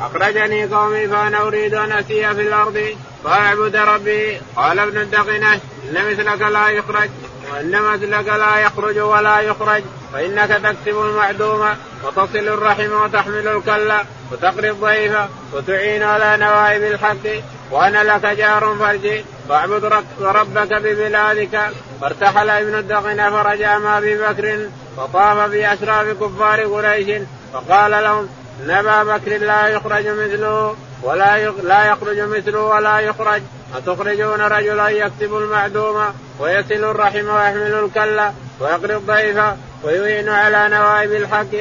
أخرجني 0.01 0.65
قومي 0.65 1.09
فأنا 1.09 1.43
أريد 1.43 1.75
أن 1.75 1.93
اسير 1.93 2.35
في 2.35 2.41
الأرض 2.41 2.97
فأعبد 3.25 3.77
ربي. 3.77 4.41
قال 4.57 4.79
ابن 4.79 4.99
الدقنه 4.99 5.61
إن 5.91 6.11
مثلك 6.11 6.41
لا 6.41 6.69
يخرج 6.69 7.11
وإن 7.53 7.83
مثلك 7.83 8.29
لا 8.29 8.59
يخرج 8.59 8.99
ولا 8.99 9.41
يخرج 9.41 9.83
فإنك 10.13 10.49
تكسب 10.49 11.01
المعدوم 11.01 11.69
وتصل 12.05 12.39
الرحم 12.39 12.93
وتحمل 12.93 13.49
الكلة 13.49 14.05
وتقري 14.33 14.71
الضيف 14.71 15.13
وتعين 15.53 16.03
على 16.03 16.37
نوائب 16.45 16.83
الحق 16.83 17.43
وأنا 17.71 18.05
لك 18.05 18.27
جار 18.27 18.77
فرجي 18.81 19.25
فاعبد 19.49 19.85
ربك 20.21 20.73
ببلادك. 20.73 21.71
فارتحل 22.01 22.51
ابن 22.51 22.75
الدغن 22.75 23.31
فرجع 23.31 23.79
مع 23.79 23.99
أبي 23.99 24.19
بكر 24.19 24.69
فطاف 24.97 25.51
بأشراف 25.51 26.07
كفار 26.07 26.61
قريش 26.61 27.23
فقال 27.53 27.91
لهم 27.91 28.29
إن 28.65 28.71
أبا 28.71 29.17
بكر 29.17 29.37
لا 29.39 29.69
يخرج 29.69 30.07
مثله 30.07 30.77
ولا 31.03 31.51
لا 31.63 31.85
يخرج 31.85 32.21
مثله 32.21 32.61
ولا 32.61 32.99
يخرج. 33.01 33.43
أتخرجون 33.77 34.41
رجلا 34.41 34.89
يكتب 34.89 35.37
المعدوم 35.37 36.05
ويصل 36.41 36.85
الرحم 36.85 37.29
ويحمل 37.29 37.75
الكلة 37.85 38.33
ويقري 38.61 38.97
الضيف 38.97 39.39
ويعين 39.85 40.29
على 40.29 40.69
نوائب 40.69 41.13
الحق. 41.13 41.57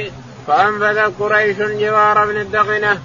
فأنفذ 0.48 1.12
قريش 1.20 1.58
جوار 1.58 2.24
ابن 2.24 2.38
الدغنة. 2.38 3.02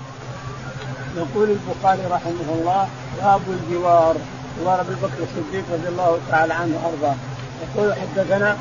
يقول 1.17 1.49
البخاري 1.51 2.03
رحمه 2.11 2.49
الله 2.51 2.89
باب 3.23 3.41
الجوار 3.49 4.17
جوار 4.61 4.81
أبي 4.81 4.95
بكر 4.95 5.23
الصديق 5.23 5.65
رضي 5.73 5.89
الله 5.89 6.19
تعالى 6.31 6.55
عنه 6.55 6.81
وأرضاه. 6.83 7.17
يقول 7.63 7.95
حدثنا 7.95 8.57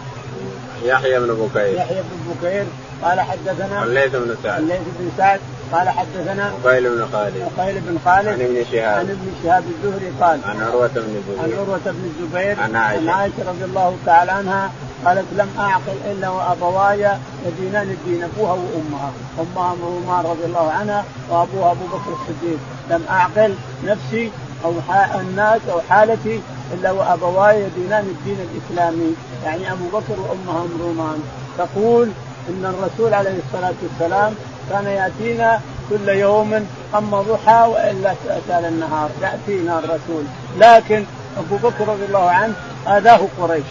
يحيى 0.84 1.20
بن 1.20 1.28
بكير. 1.28 1.74
يحيى 1.74 2.02
بن 2.02 2.34
بكير 2.34 2.66
قال 3.04 3.22
حدثنا 3.22 3.84
الليث 3.84 4.16
بن 4.16 4.36
سعد. 4.44 4.62
الليث 4.62 4.82
بن 5.00 5.12
سعد 5.18 5.40
قال 5.72 5.90
حدثنا 5.90 6.54
قيل 6.66 6.90
بن 6.90 7.08
خالد. 7.12 7.36
قيل 7.58 7.80
بن 7.80 7.98
خالد 8.06 8.28
عن 8.28 8.42
ابن 8.42 8.66
شهاب. 8.72 9.00
عن 9.00 9.10
ابن 9.10 9.32
شهاب 9.44 9.64
الزهري 9.64 10.12
قال 10.22 10.40
عن 10.46 10.62
عروة 10.62 10.88
بن 10.88 11.16
الزبير. 11.16 11.44
عن 11.44 11.52
عروة 11.60 11.86
بن 11.86 12.12
الزبير. 12.12 12.62
عن 12.62 12.76
عائشة. 12.76 13.02
عن 13.02 13.10
عائشة 13.10 13.50
رضي 13.50 13.66
الله 13.66 13.98
تعالى 14.06 14.32
عنها 14.32 14.72
قالت 15.06 15.26
لم 15.38 15.50
أعقل 15.60 15.98
إلا 16.12 16.30
وأبواي 16.30 17.18
يدينان 17.46 17.90
الدين 17.90 18.24
أبوها 18.24 18.52
وأمها، 18.52 19.12
أمها 19.40 19.74
أم 19.74 19.82
رومان 19.82 20.26
رضي 20.26 20.46
الله 20.46 20.72
عنها 20.72 21.06
وأبوها 21.30 21.72
أبو 21.72 21.86
بكر 21.86 22.12
الصديق، 22.12 22.60
لم 22.90 23.04
أعقل 23.10 23.56
نفسي 23.84 24.32
أو 24.66 24.74
الناس 25.20 25.62
أو 25.72 25.82
حالتي 25.90 26.42
إلا 26.74 26.92
وأبواي 26.92 27.64
يدينان 27.64 28.04
الدين 28.04 28.38
الإسلامي، 28.48 29.16
يعني 29.46 29.72
أبو 29.72 29.86
بكر 29.88 30.20
وأمها 30.20 30.62
أم 30.62 30.82
رومان، 30.82 31.24
تقول 31.58 32.10
إن 32.50 32.66
الرسول 32.66 33.14
عليه 33.14 33.40
الصلاة 33.48 33.74
والسلام 33.84 34.34
كان 34.70 34.86
يأتينا 34.86 35.62
كل 35.90 36.10
يوم 36.10 36.68
أما 36.96 37.22
ضحى 37.22 37.68
وإلا 37.68 38.14
سال 38.48 38.66
النهار 38.66 39.10
يأتينا 39.22 39.80
الرسول. 39.80 40.24
لكن 40.58 41.04
أبو 41.38 41.56
بكر 41.56 41.88
رضي 41.88 42.06
الله 42.06 42.30
عنه 42.30 42.54
آذاه 42.88 43.20
قريش. 43.42 43.66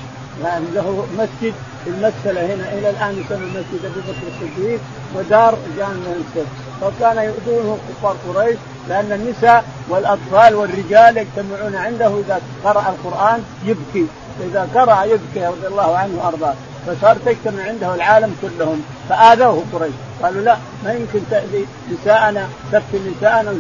يعني 0.45 0.65
له 0.75 1.07
مسجد 1.19 1.55
المسألة 1.87 2.55
هنا 2.55 2.73
إلى 2.73 2.91
الآن 2.91 3.25
يسمى 3.25 3.47
مسجد 3.47 3.85
أبي 3.85 4.01
بكر 4.01 4.27
الصديق 4.35 4.81
ودار 5.15 5.59
جامع 5.77 5.93
السد 5.93 6.47
فكان 6.81 7.17
يؤذونه 7.17 7.79
كفار 7.89 8.17
قريش 8.29 8.57
لأن 8.89 9.13
النساء 9.13 9.65
والأطفال 9.89 10.55
والرجال 10.55 11.17
يجتمعون 11.17 11.77
عنده 11.77 12.07
إذا 12.07 12.41
قرأ 12.65 12.81
القرآن 12.89 13.45
يبكي. 13.65 14.07
إذا 14.41 14.69
قرأ 14.75 15.05
يبكي 15.05 15.47
رضي 15.47 15.67
الله 15.67 15.97
عنه 15.97 16.19
وأرضاه. 16.25 16.55
فصار 16.87 17.16
تجتمع 17.27 17.62
عنده 17.62 17.94
العالم 17.94 18.37
كلهم. 18.42 18.83
فآذوه 19.09 19.64
قريش. 19.72 19.92
قالوا 20.22 20.42
لا 20.42 20.57
ما 20.85 20.92
يمكن 20.92 21.20
تأذي 21.31 21.66
نساءنا 21.92 22.49
تفتن 22.72 23.12
نساءنا 23.16 23.55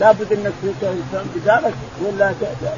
لابد 0.00 0.32
أنك 0.32 0.52
بدارك 1.36 1.74
ولا 2.04 2.32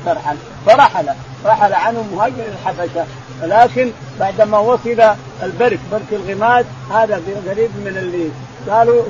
ترحل. 0.06 0.36
فرحل. 0.66 1.06
رحل 1.44 1.72
عنهم 1.72 2.06
مهاجر 2.14 2.44
الحبشة. 2.52 3.06
ولكن 3.42 3.90
بعدما 4.20 4.58
وصل 4.58 5.02
البرك 5.42 5.78
برك 5.92 6.12
الغماد 6.12 6.66
هذا 6.90 7.22
قريب 7.48 7.70
من 7.84 7.96
اللي 7.96 8.28
قالوا 8.70 9.02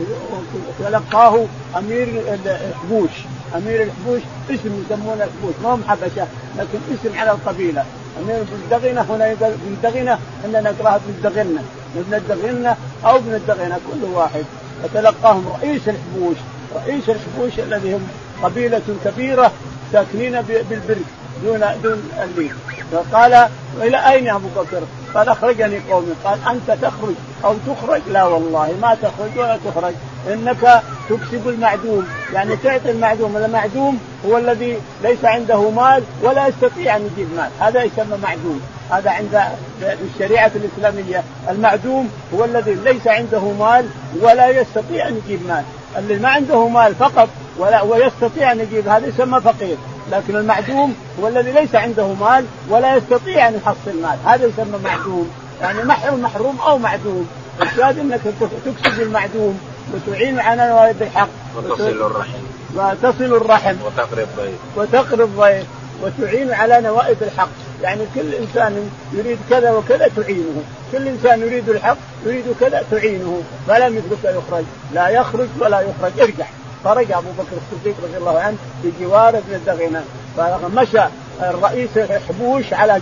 تلقاه 0.79 1.47
أمير 1.79 2.09
الحبوش. 2.45 3.11
أمير 3.57 3.83
الحبوش 3.83 4.21
اسم 4.51 4.85
يسمونه 4.85 5.25
الحبوش 5.25 5.55
ما 5.63 5.75
هم 5.75 5.85
حبشة 5.89 6.27
لكن 6.59 6.79
اسم 6.95 7.19
على 7.19 7.31
القبيلة. 7.31 7.85
امير 8.19 8.43
بن 8.43 8.61
دغنه 8.71 9.01
هنا 9.01 9.27
يقول 9.27 9.53
بن 9.67 9.77
دغنه 9.83 10.19
إحنا 10.45 10.61
نقراها 10.61 11.01
بن 11.07 11.31
دغنه 11.31 11.65
ابن 11.97 12.15
الدغنه 12.15 12.77
أو 13.05 13.17
ابن 13.17 13.35
الدغنه 13.35 13.79
كل 13.93 14.05
واحد. 14.05 14.45
فتلقاهم 14.83 15.49
رئيس 15.49 15.83
الحبوش. 15.89 16.37
رئيس 16.75 17.09
الحبوش 17.09 17.59
الذي 17.59 17.95
هم 17.95 18.09
قبيلة 18.43 18.83
كبيرة 19.05 19.53
ساكنين 19.93 20.41
بالبرك 20.43 21.07
دون 21.45 21.65
دون 21.83 22.11
الليل. 22.23 22.53
فقال 22.93 23.49
إلى 23.83 24.11
أين 24.11 24.27
يا 24.27 24.37
أبو 24.37 24.49
بكر؟ 24.57 24.83
قال 25.15 25.29
أخرجني 25.29 25.81
قومي. 25.91 26.13
قال 26.25 26.39
أنت 26.51 26.79
تخرج 26.83 27.15
أو 27.45 27.55
تخرج؟ 27.67 28.01
لا 28.11 28.25
والله 28.25 28.75
ما 28.83 28.95
تخرج 28.95 29.39
ولا 29.39 29.59
تخرج. 29.65 29.95
إنك 30.33 30.83
تكسب 31.09 31.49
المعدوم. 31.49 32.07
يعني 32.33 32.57
تعطي 32.57 32.91
المعدوم. 32.91 33.37
المعدوم 33.37 33.99
هو 34.27 34.39
الذي 34.39 34.79
ليس 35.03 35.25
عنده 35.25 35.71
مال 35.71 36.03
ولا 36.23 36.47
يستطيع 36.47 36.97
أن 36.97 37.11
يجيب 37.13 37.29
مال. 37.37 37.51
هذا 37.61 37.83
يسمى 37.83 38.17
معدوم. 38.23 38.61
هذا 38.91 39.11
عند 39.11 39.43
الشريعة 39.83 40.51
الإسلامية. 40.57 41.23
المعدوم 41.51 42.11
هو 42.35 42.45
الذي 42.45 42.75
ليس 42.75 43.07
عنده 43.07 43.41
مال 43.41 43.87
ولا 44.21 44.49
يستطيع 44.49 45.09
أن 45.09 45.21
يجيب 45.25 45.47
مال. 45.49 45.65
اللي 45.99 46.19
ما 46.19 46.29
عنده 46.29 46.69
مال 46.69 46.95
فقط 46.95 47.29
ولا 47.59 47.83
ويستطيع 47.83 48.53
أن 48.53 48.61
يجيب 48.61 48.89
هذا 48.89 49.07
يسمى 49.07 49.41
فقير. 49.41 49.77
لكن 50.13 50.37
المعدوم 50.37 50.95
هو 51.21 51.29
الذي 51.29 51.53
ليس 51.53 51.75
عنده 51.75 52.07
مال 52.07 52.45
ولا 52.69 52.97
يستطيع 52.97 53.49
أن 53.49 53.55
يحصل 53.55 54.03
مال 54.03 54.19
هذا 54.27 54.47
يسمى 54.47 54.79
معدوم. 54.85 55.31
يعني 55.61 55.83
محروم 55.83 56.23
محروم 56.23 56.59
أو 56.61 56.79
معدوم. 56.79 57.29
الشاهد 57.63 57.99
إنك 57.99 58.21
تكسب 58.65 59.03
المعدوم 59.03 59.61
وتعين 59.95 60.41
على 60.41 60.69
نوائب 60.69 61.03
الحق 61.03 61.29
وتصل 61.57 61.89
الرحم. 61.89 62.43
وتصل 62.75 63.37
الرحم. 63.37 63.75
وتقري 63.87 64.23
الضيف 64.23 64.59
وتقري 64.77 65.25
الضيف 65.25 65.67
وتعين 66.03 66.53
على 66.53 66.81
نوائب 66.81 67.17
الحق. 67.23 67.49
يعني 67.83 68.01
كل 68.15 68.35
إنسان 68.35 68.91
يريد 69.13 69.39
كذا 69.51 69.71
وكذا 69.71 70.11
تعينه. 70.17 70.63
كل 70.93 71.09
إنسان 71.09 71.41
يريد 71.41 71.69
الحق 71.69 71.97
يريد 72.27 72.45
كذا 72.61 72.85
تعينه. 72.91 73.43
فلا 73.69 73.89
مثلك 73.89 74.25
يخرج. 74.25 74.65
لا 74.95 75.09
يخرج 75.09 75.49
ولا 75.61 75.81
يخرج. 75.81 76.21
ارجع. 76.21 76.47
خرج 76.85 77.13
أبو 77.13 77.29
بكر 77.39 77.57
الصديق 77.57 77.95
رضي 78.03 78.17
الله 78.17 78.39
عنه 78.39 78.57
بجوار 78.85 79.29
ابن 79.29 79.55
الدغنة. 79.55 80.05
فمشى 80.37 81.03
الرئيس 81.43 81.91
الحبوش 81.97 82.73
على 82.73 83.01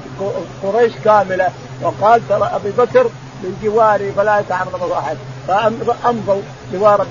قريش 0.62 0.92
كاملة 1.04 1.48
وقال 1.82 2.28
ترى 2.28 2.50
أبي 2.54 2.70
بكر 2.70 3.04
من 3.42 3.58
جواري 3.62 4.12
فلا 4.12 4.40
يتعرض 4.40 4.92
أحد. 4.92 5.16
فأمضوا 5.48 6.42
جوار 6.72 7.06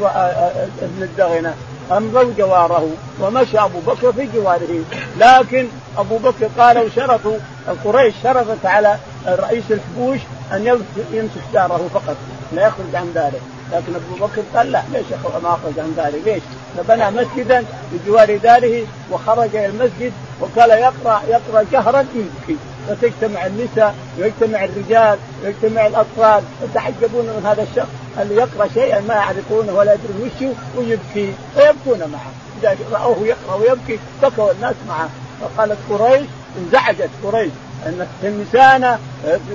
ابن 0.82 1.04
الدغنة. 1.04 1.54
أمضوا 1.92 2.34
جواره 2.38 2.90
ومشى 3.22 3.60
أبو 3.60 3.80
بكر 3.80 4.14
في 4.14 4.28
جواره. 4.34 4.84
لكن 5.18 5.68
أبو 5.98 6.18
بكر 6.18 6.50
قالوا 6.58 6.90
شرطوا 6.96 7.38
القريش 7.68 8.16
شرطت 8.24 8.66
على 8.66 8.98
رئيس 9.28 9.64
الحبوش 9.72 10.20
أن 10.54 10.82
يمسك 11.12 11.44
داره 11.54 11.90
فقط 11.94 12.16
لا 12.54 12.68
يخرج 12.68 12.96
عن 12.96 13.14
داره 13.14 13.40
لكن 13.74 13.96
أبو 13.96 14.26
بكر 14.26 14.42
قال 14.56 14.72
لا 14.72 14.84
ليش 14.94 15.06
ما 15.44 15.50
أخرج 15.50 15.80
عن 15.80 15.94
داري 15.98 16.20
ليش؟ 16.26 16.44
فبنى 16.78 17.12
مسجدا 17.12 17.66
بجوار 17.92 18.38
داره 18.38 18.86
وخرج 19.12 19.56
إلى 19.56 19.66
المسجد 19.66 20.14
وقال 20.40 20.70
يقرا 20.70 21.22
يقرأ 21.30 21.66
جهرا 21.72 22.00
يبكي. 22.00 22.58
فتجتمع 22.88 23.46
النساء 23.46 23.96
ويجتمع 24.20 24.64
الرجال 24.64 25.18
ويجتمع 25.44 25.88
الأطفال 25.88 26.44
يتعجبون 26.64 27.26
من 27.26 27.46
هذا 27.46 27.64
الشخص. 27.64 27.90
اللي 28.22 28.36
يقرأ 28.36 28.68
شيئا 28.74 29.02
ما 29.02 29.14
يعرفونه 29.14 29.74
ولا 29.74 29.94
يدرون 29.94 30.22
وشه 30.22 30.54
ويبكي. 30.78 31.34
فيبكون 31.56 32.12
معه. 32.12 32.32
إذا 32.62 32.78
رأوه 32.92 33.28
يقرأ 33.28 33.56
ويبكي 33.56 34.00
بكوا 34.22 34.52
الناس 34.52 34.76
معه. 34.88 35.10
فقالت 35.42 35.78
قريش 35.90 36.28
انزعجت 36.58 37.10
قريش. 37.24 37.52
أن 37.86 38.08
تفتن 38.22 38.42
نساءنا 38.42 39.00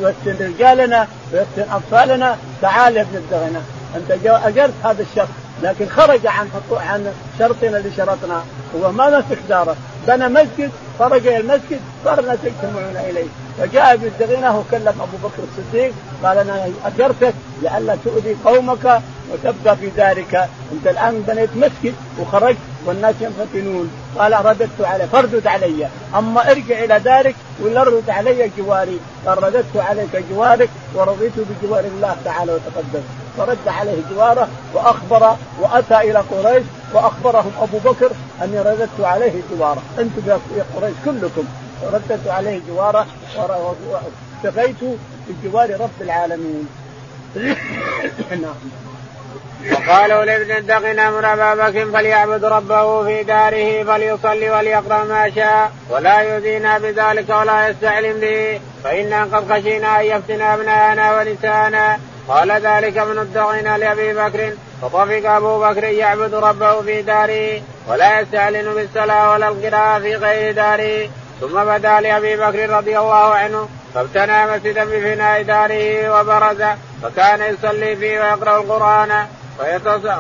ويفتن 0.03 0.46
رجالنا 0.46 1.09
ويفتن 1.33 1.66
أطفالنا. 1.72 2.37
تعال 2.62 2.96
يا 2.96 3.03
ابن 3.03 3.16
الدغنة. 3.16 3.62
أنت 3.96 4.11
أجرت 4.26 4.72
هذا 4.85 5.02
الشخص 5.02 5.28
لكن 5.62 5.88
خرج 5.88 6.26
عن 6.26 6.48
عن 6.72 7.12
شرطنا 7.38 7.78
اللي 7.78 7.90
شرطنا 7.96 8.44
هو 8.76 8.92
ما 8.92 9.18
مسك 9.18 9.38
داره. 9.48 9.76
بنى 10.07 10.28
مسجد 10.28 10.70
خرج 10.98 11.26
إلى 11.26 11.37
المسجد 11.37 11.80
صار 12.04 12.18
الناس 12.18 12.38
يجتمعون 12.44 12.96
إليه. 13.11 13.26
فجاء 13.59 13.94
ابن 13.94 14.07
وكلم 14.57 14.94
أبو 15.00 15.28
بكر 15.28 15.42
الصديق 15.59 15.92
قال 16.24 16.38
أنا 16.38 16.68
أجرتك 16.85 17.35
لئلا 17.62 17.96
تؤذي 18.04 18.37
قومك 18.44 19.00
وتبقى 19.33 19.76
في 19.76 19.87
دارك. 19.87 20.48
أنت 20.72 20.87
الآن 20.87 21.24
بنيت 21.28 21.50
مسجد 21.57 21.94
وخرجت 22.20 22.59
والناس 22.87 23.14
ينفتنون. 23.20 23.90
قال 24.18 24.46
رددت 24.46 24.80
عليه 24.80 25.04
فردد 25.04 25.46
علي. 25.46 25.88
أما 26.14 26.50
ارجع 26.50 26.85
إلى 26.85 27.00
دارك 27.00 27.35
ولا 27.62 27.80
ارد 27.80 28.11
علي 28.11 28.50
جواري. 28.59 29.00
قال 29.26 29.42
رددت 29.42 29.76
عليك 29.76 30.24
جوارك 30.30 30.68
ورضيت 30.94 31.33
بجوار 31.37 31.85
الله 31.85 32.16
تعالى 32.24 32.52
وتقدم 32.52 33.02
فرد 33.38 33.68
عليه 33.68 34.03
جواره 34.11 34.49
وأخبر 34.75 35.37
وأتى 35.61 36.11
إلى 36.11 36.18
قريش 36.18 36.62
وأخبرهم 36.92 37.53
أبو 37.61 37.79
بكر 37.79 38.11
أني 38.42 38.61
رددت 38.61 39.01
عليه 39.01 39.33
جواره. 39.51 39.83
أنتم 39.99 40.23
يا 40.27 40.64
قريش 40.77 40.94
كلكم 41.05 41.44
رددت 41.92 42.29
عليه 42.29 42.61
جواره 42.68 43.07
واكتفيت 43.38 44.77
بجوار 45.29 45.81
رب 45.81 46.01
العالمين. 46.01 46.68
نعم. 48.42 48.55
وقالوا 49.73 50.25
لابن 50.25 50.66
دقن 50.66 50.99
أمر 50.99 51.33
أبا 51.33 51.55
بكر 51.55 51.90
فليعبد 51.90 52.44
ربه 52.44 53.05
في 53.05 53.23
داره 53.23 53.85
فليصلي 53.85 54.51
وليقرأ 54.51 55.05
ما 55.05 55.31
شاء 55.31 55.73
ولا 55.90 56.20
يؤذينا 56.20 56.79
بذلك 56.79 57.31
ولا 57.31 57.68
يستعلم 57.68 58.20
به. 58.20 58.61
فإنا 58.85 59.25
قد 59.25 59.53
خشينا 59.53 60.01
أن 60.01 60.05
يفتن 60.05 60.42
ابناءنا 60.42 61.20
ونساءنا 61.20 61.99
قال 62.28 62.50
ذلك 62.50 62.98
ابن 62.98 63.18
الدغن 63.18 63.76
لأبي 63.76 64.14
بكر 64.14 64.52
فطفق 64.82 65.30
أبو 65.30 65.60
بكر 65.60 65.84
يعبد 65.84 66.34
ربه 66.34 66.82
في 66.82 67.02
داره 67.02 67.62
ولا 67.88 68.20
يستعلن 68.20 68.74
بالصلاة 68.74 69.32
ولا 69.32 69.48
القراءة 69.48 69.98
في 69.98 70.14
غير 70.14 70.54
داره 70.54 71.08
ثم 71.40 71.64
بدا 71.64 72.00
لأبي 72.00 72.37
بكر 72.37 72.70
رضي 72.70 72.98
الله 72.98 73.34
عنه 73.34 73.68
فابتنى 73.94 74.46
مسجدا 74.46 74.84
بفناء 74.84 75.42
داره 75.42 76.20
وبرز 76.20 76.62
فكان 77.02 77.54
يصلي 77.54 77.96
فيه 77.96 78.20
ويقرأ 78.20 78.60
القرآن 78.60 79.26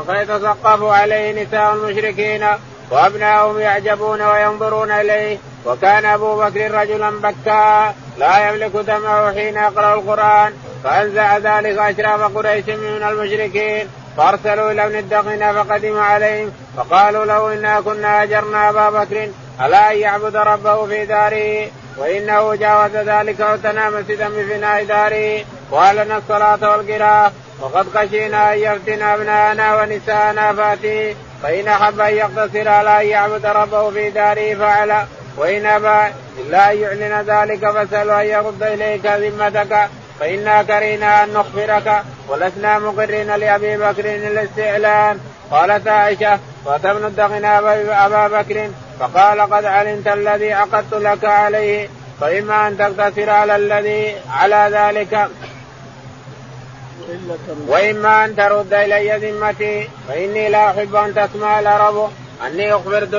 فيتسقف 0.06 0.82
عليه 0.82 1.42
نساء 1.42 1.74
المشركين 1.74 2.46
وأبناؤهم 2.90 3.58
يعجبون 3.58 4.22
وينظرون 4.22 4.90
إليه. 4.90 5.38
وكان 5.66 6.04
أبو 6.04 6.36
بكر 6.36 6.70
رجلا 6.70 7.10
بكاء 7.10 7.94
لا 8.18 8.48
يملك 8.48 8.70
دمعه 8.70 9.34
حين 9.34 9.56
يقرأ 9.56 9.94
القرآن. 9.94 10.52
فأنزع 10.84 11.38
ذلك 11.38 11.78
أشراف 11.78 12.36
قريش 12.36 12.68
من 12.68 13.02
المشركين 13.02 13.88
فأرسلوا 14.16 14.70
إلى 14.70 14.86
ابن 14.86 14.98
الدقن 14.98 15.52
فقدموا 15.52 16.02
عليهم 16.02 16.52
فقالوا 16.76 17.24
له 17.24 17.52
إنا 17.52 17.80
كنا 17.80 18.22
أجرنا 18.22 18.70
أبا 18.70 18.90
بكر 18.90 19.28
على 19.60 19.76
أن 19.76 19.98
يعبد 19.98 20.36
ربه 20.36 20.86
في 20.86 21.06
داره؟ 21.06 21.68
وإنه 21.98 22.54
جاوز 22.54 22.96
ذلك 22.96 23.40
وتنام 23.40 24.00
مسجدا 24.00 24.28
بفناء 24.28 24.84
داره 24.84 25.44
وأعلن 25.70 26.12
الصلاة 26.12 26.70
والقراءة 26.70 27.32
وقد 27.60 27.86
خشينا 27.94 28.54
أن 28.54 28.58
يفتن 28.58 29.02
أبناءنا 29.02 29.82
ونساءنا 29.82 30.52
فاتي 30.52 31.16
فإن 31.42 31.68
أحب 31.68 32.00
أن 32.00 32.14
يقتصر 32.14 32.68
على 32.68 33.02
أن 33.02 33.06
يعبد 33.06 33.46
ربه 33.46 33.90
في 33.90 34.10
داره 34.10 34.54
فعل 34.54 35.06
وإن 35.36 35.66
أبى 35.66 36.12
إلا 36.40 36.72
أن 36.72 36.78
يعلن 36.78 37.24
ذلك 37.26 37.70
فاساله 37.70 38.20
أن 38.20 38.26
يرد 38.26 38.62
إليك 38.62 39.06
ذمتك. 39.06 39.88
فإنا 40.20 40.62
كرهنا 40.62 41.24
أن 41.24 41.32
نخبرك 41.32 42.02
ولسنا 42.28 42.78
مقرين 42.78 43.34
لأبي 43.34 43.76
بكر 43.76 44.14
الاستعلان 44.14 45.20
قالت 45.50 45.88
ابن 46.84 47.04
الدغن 47.04 47.44
ابا 47.44 48.28
بكر؟ 48.28 48.70
فقال 49.00 49.40
قد 49.40 49.64
علمت 49.64 50.08
الذي 50.08 50.52
عقدت 50.52 50.94
لك 50.94 51.24
عليه 51.24 51.88
فإما 52.20 52.68
أن 52.68 52.78
تقتصر 52.78 53.30
على 53.30 53.56
الذي 53.56 54.16
على 54.30 54.68
ذلك. 54.72 55.28
وإما 57.68 58.24
أن 58.24 58.36
ترد 58.36 58.74
إلي 58.74 59.30
ذمتي 59.30 59.88
فإني 60.08 60.48
لا 60.48 60.70
أحب 60.70 60.94
أن 60.94 61.14
تسمع 61.14 61.60
العرب. 61.60 62.10
أني 62.46 62.74
أخبرت 62.74 63.14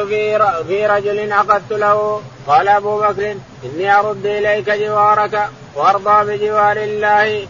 في 0.67 0.85
رجل 0.85 1.33
عقدت 1.33 1.71
له. 1.71 2.21
قال 2.47 2.67
أبو 2.67 2.97
بكر 2.97 3.35
إني 3.65 3.99
أرد 3.99 4.25
إليك 4.25 4.69
جوارك 4.69 5.49
وأرضى 5.75 6.37
بجوار 6.37 6.77
الله 6.77 7.47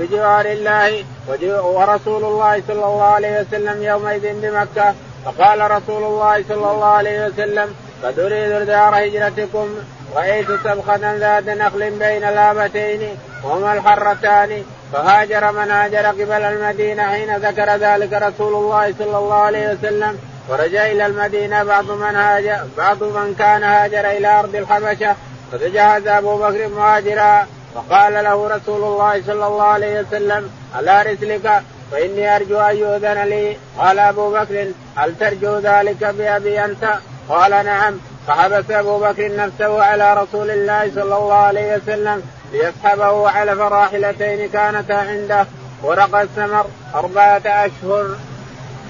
بجوار 0.00 0.44
الله 0.44 1.04
ورسول 1.48 2.24
الله 2.24 2.62
صلى 2.68 2.84
الله 2.84 3.02
عليه 3.02 3.40
وسلم 3.40 3.82
يومئذ 3.82 4.40
بمكة. 4.40 4.94
فقال 5.24 5.70
رسول 5.70 6.02
الله 6.04 6.44
صلى 6.48 6.70
الله 6.70 6.84
عليه 6.84 7.26
وسلم 7.26 7.74
قد 8.04 8.18
اريد 8.18 8.66
دار 8.66 9.06
هجرتكم 9.06 9.68
رأيت 10.16 10.48
سبخة 10.64 11.16
ذات 11.16 11.48
نخل 11.48 11.90
بين 11.90 12.20
لابتين 12.20 13.16
وهما 13.44 13.72
الحرتان. 13.72 14.64
فهاجر 14.92 15.52
من 15.52 15.70
هاجر 15.70 16.06
قبل 16.06 16.42
المدينة 16.42 17.02
حين 17.02 17.36
ذكر 17.36 17.76
ذلك 17.76 18.12
رسول 18.12 18.54
الله 18.54 18.94
صلى 18.98 19.18
الله 19.18 19.34
عليه 19.34 19.72
وسلم 19.72 20.18
ورجع 20.52 20.86
إلى 20.86 21.06
المدينة 21.06 21.64
بعض 21.64 21.90
من 21.90 22.16
هاجر 22.16 22.58
بعض 22.78 23.02
من 23.02 23.34
كان 23.38 23.62
هاجر 23.62 24.10
إلى 24.10 24.40
أرض 24.40 24.54
الحبشة 24.56 25.16
فتجهز 25.52 26.06
أبو 26.06 26.36
بكر 26.36 26.68
مهاجرا 26.68 27.46
فقال 27.74 28.12
له 28.12 28.48
رسول 28.48 28.82
الله 28.84 29.22
صلى 29.26 29.46
الله 29.46 29.62
عليه 29.62 30.00
وسلم 30.00 30.50
على 30.74 31.02
رسلك 31.02 31.62
فإني 31.92 32.36
أرجو 32.36 32.58
أن 32.60 32.76
يؤذن 32.76 33.22
لي 33.22 33.56
قال 33.78 33.98
أبو 33.98 34.30
بكر 34.32 34.66
هل 34.96 35.14
ترجو 35.20 35.58
ذلك 35.58 36.04
بأبي 36.04 36.64
أنت؟ 36.64 36.94
قال 37.28 37.50
نعم 37.50 37.94
فحبس 38.28 38.70
أبو 38.70 38.98
بكر 38.98 39.36
نفسه 39.36 39.82
على 39.82 40.14
رسول 40.14 40.50
الله 40.50 40.90
صلى 40.94 41.02
الله 41.02 41.34
عليه 41.34 41.76
وسلم 41.76 42.22
ليسحبه 42.52 43.30
على 43.30 43.56
فراحلتين 43.56 44.48
كانتا 44.48 44.92
عنده 44.92 45.46
ورق 45.82 46.16
الثمر 46.16 46.66
أربعة 46.94 47.42
أشهر. 47.46 48.16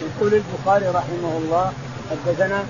يقول 0.08 0.34
البخاري 0.34 0.86
رحمه 0.86 1.32
الله 1.38 1.72
حدثنا 2.10 2.64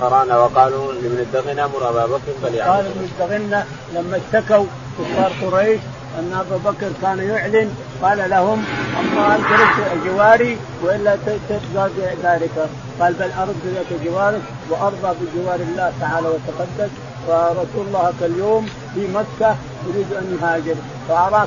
قرانا 0.00 0.38
وقالوا 0.38 0.92
لابن 0.92 1.18
الدغنة 1.18 1.66
مر 1.66 1.88
أبا 1.90 2.06
بكر 2.06 2.32
فليعمل 2.42 2.70
قال 2.70 2.86
ابن 2.86 3.08
الدغنة 3.10 3.64
لما 3.94 4.16
اشتكوا 4.16 4.64
كفار 4.98 5.32
قريش 5.42 5.80
أن 6.18 6.32
أبا 6.32 6.70
بكر 6.70 6.90
كان 7.02 7.18
يعلن 7.18 7.70
قال 8.02 8.30
لهم 8.30 8.64
أما 9.00 9.34
ان 9.36 10.00
جواري 10.06 10.58
وإلا 10.82 11.16
ترضى 11.48 11.90
بذلك. 11.96 12.68
قال 13.00 13.12
بل 13.14 13.30
أرد 13.42 13.64
لك 13.76 14.00
جوارك 14.04 14.42
وأرضى 14.70 15.16
بجوار 15.20 15.60
الله 15.60 15.92
تعالى 16.00 16.28
وتقدس. 16.28 16.90
ورسول 17.28 17.86
الله 17.86 18.12
اليوم 18.22 18.66
في 18.94 19.08
مكة 19.08 19.56
يريد 19.88 20.12
أن 20.12 20.38
يهاجر. 20.40 20.74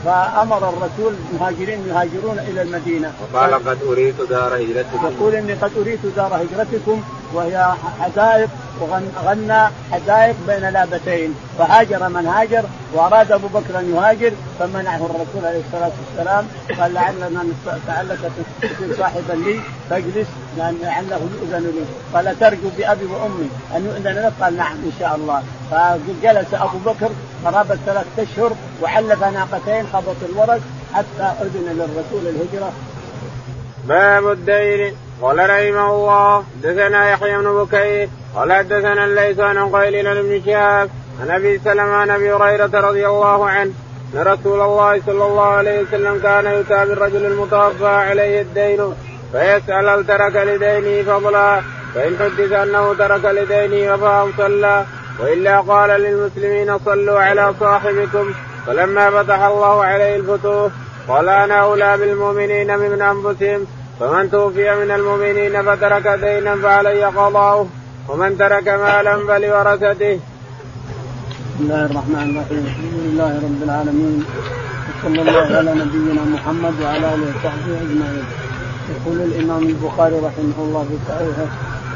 فأمر 0.06 0.70
الرسول 0.70 1.14
المهاجرين 1.34 1.88
يهاجرون 1.88 2.40
إلى 2.40 2.62
المدينة. 2.62 3.14
وقال 3.34 3.54
قد 3.54 3.78
اريد 3.88 4.16
دار 4.30 4.56
هجرتكم. 4.56 5.12
يقول 5.18 5.36
إني 5.36 5.54
قد 5.54 5.72
اريد 5.78 6.00
دار 6.16 6.42
هجرتكم 6.42 7.02
وهي 7.34 7.74
حدائق 8.02 8.50
وغنى 8.82 9.70
حدائق 9.92 10.36
بين 10.48 10.70
لابتين. 10.70 11.36
فهاجر 11.58 12.10
من 12.10 12.26
هاجر 12.28 12.64
وأراد 12.94 13.32
أبو 13.32 13.48
بكر 13.48 13.80
أن 13.80 13.96
يهاجر 13.96 14.32
فمنعه 14.60 14.96
الرسول 14.96 15.46
عليه 15.46 15.62
الصلاة 15.68 15.92
والسلام. 16.00 16.48
قال 16.80 16.94
لعلنا 16.94 17.30
لعلك 17.88 18.20
تصير 18.62 18.96
صاحبا 18.98 19.34
لي 19.34 19.60
فاجلس 19.90 20.28
لعله 20.58 21.20
يؤذن 21.42 21.64
لي. 21.76 21.86
قال 22.14 22.40
ترجو 22.40 22.70
بأبي 22.78 23.06
وأمي 23.06 23.50
أن 23.76 23.86
يؤذن 23.86 24.26
لك؟ 24.26 24.34
قال 24.42 24.58
نعم 24.58 24.78
إن 24.86 24.92
شاء 25.00 25.16
الله. 25.16 25.44
فجلس 25.72 26.54
أبو 26.54 26.78
بكر 26.86 27.10
قرابة 27.46 27.76
ثلاث 27.86 28.06
أشهر 28.20 28.52
وحلف 28.82 29.24
ناقتين 29.24 29.88
خبط 29.94 30.16
الورق 30.30 30.60
حتى 30.94 31.24
أذن 31.42 31.66
للرسول 31.66 32.28
الهجرة. 32.28 32.72
باب 33.88 34.32
الدين 34.32 34.96
قال 35.22 35.38
رحمه 35.38 35.96
الله 35.96 36.44
حدثنا 36.64 37.12
يحيى 37.12 37.38
بن 37.38 37.64
بكير 37.64 38.10
قال 38.36 38.54
حدثنا 38.54 39.06
الليث 39.06 39.40
عن 39.40 39.76
قيل 39.76 40.08
ابن 40.08 40.42
شهاب 40.46 40.90
عن 41.22 41.30
أبي 41.32 41.60
سلمة 41.60 41.96
عن 41.96 42.10
أبي 42.10 42.34
هريرة 42.34 42.80
رضي 42.90 43.08
الله 43.08 43.50
عنه 43.50 43.72
أن 44.14 44.20
رسول 44.20 44.62
الله 44.62 45.02
صلى 45.06 45.26
الله 45.26 45.46
عليه 45.46 45.82
وسلم 45.82 46.20
كان 46.24 46.46
يؤتى 46.46 46.86
بالرجل 46.86 47.26
المتوفى 47.26 47.88
عليه 47.88 48.42
الدين 48.42 48.94
فيسأل 49.32 49.90
هل 49.90 50.06
ترك 50.06 50.36
لدينه 50.36 51.04
فضلا 51.04 51.62
فإن 51.96 52.18
حدث 52.20 52.52
أنه 52.52 52.94
ترك 52.94 53.26
لدينه 53.26 53.94
وفاه 53.94 54.28
صلى 54.38 54.86
وإلا 55.22 55.60
قال 55.60 55.90
للمسلمين 55.90 56.80
صلوا 56.86 57.20
على 57.20 57.54
صاحبكم. 57.60 58.26
فلما 58.68 59.10
فتح 59.10 59.42
الله 59.42 59.84
عليه 59.84 60.16
الفتوح 60.16 60.72
قال 61.08 61.30
أنا 61.30 61.56
أولى 61.56 61.98
بالمؤمنين 61.98 62.80
من 62.80 63.02
أنفسهم. 63.02 63.66
فمن 64.00 64.32
توفي 64.32 64.76
من 64.76 64.92
المؤمنين 64.92 65.64
فترك 65.64 66.08
دينا 66.08 66.56
فعلي 66.56 67.04
قضاؤه 67.04 67.68
ومن 68.10 68.38
ترك 68.38 68.68
مالا 68.68 69.16
فلورثته. 69.28 70.20
بسم 71.50 71.60
الله 71.60 71.86
الرحمن 71.86 72.26
الرحيم. 72.32 72.64
الحمد 72.70 72.96
لله 73.06 73.32
رب 73.46 73.62
العالمين. 73.64 74.26
وصلى 74.90 75.22
الله 75.22 75.48
على 75.58 75.72
نبينا 75.82 76.24
محمد 76.36 76.74
وعلى 76.82 77.06
آله 77.14 77.28
وصحبه 77.36 77.74
أجمعين. 77.86 78.26
يقول 78.94 79.18
الإمام 79.30 79.64
البخاري 79.64 80.16
رحمه 80.28 80.58
الله 80.66 80.84
في 80.90 80.98
صحيحه 81.10 81.48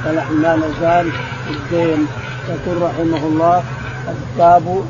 ونحن 0.08 0.42
لا 0.42 0.56
نزال 0.56 1.12
الدين. 1.50 2.08
يقول 2.50 2.82
رحمه 2.82 3.28
الله 3.28 3.64
باب 4.38 4.84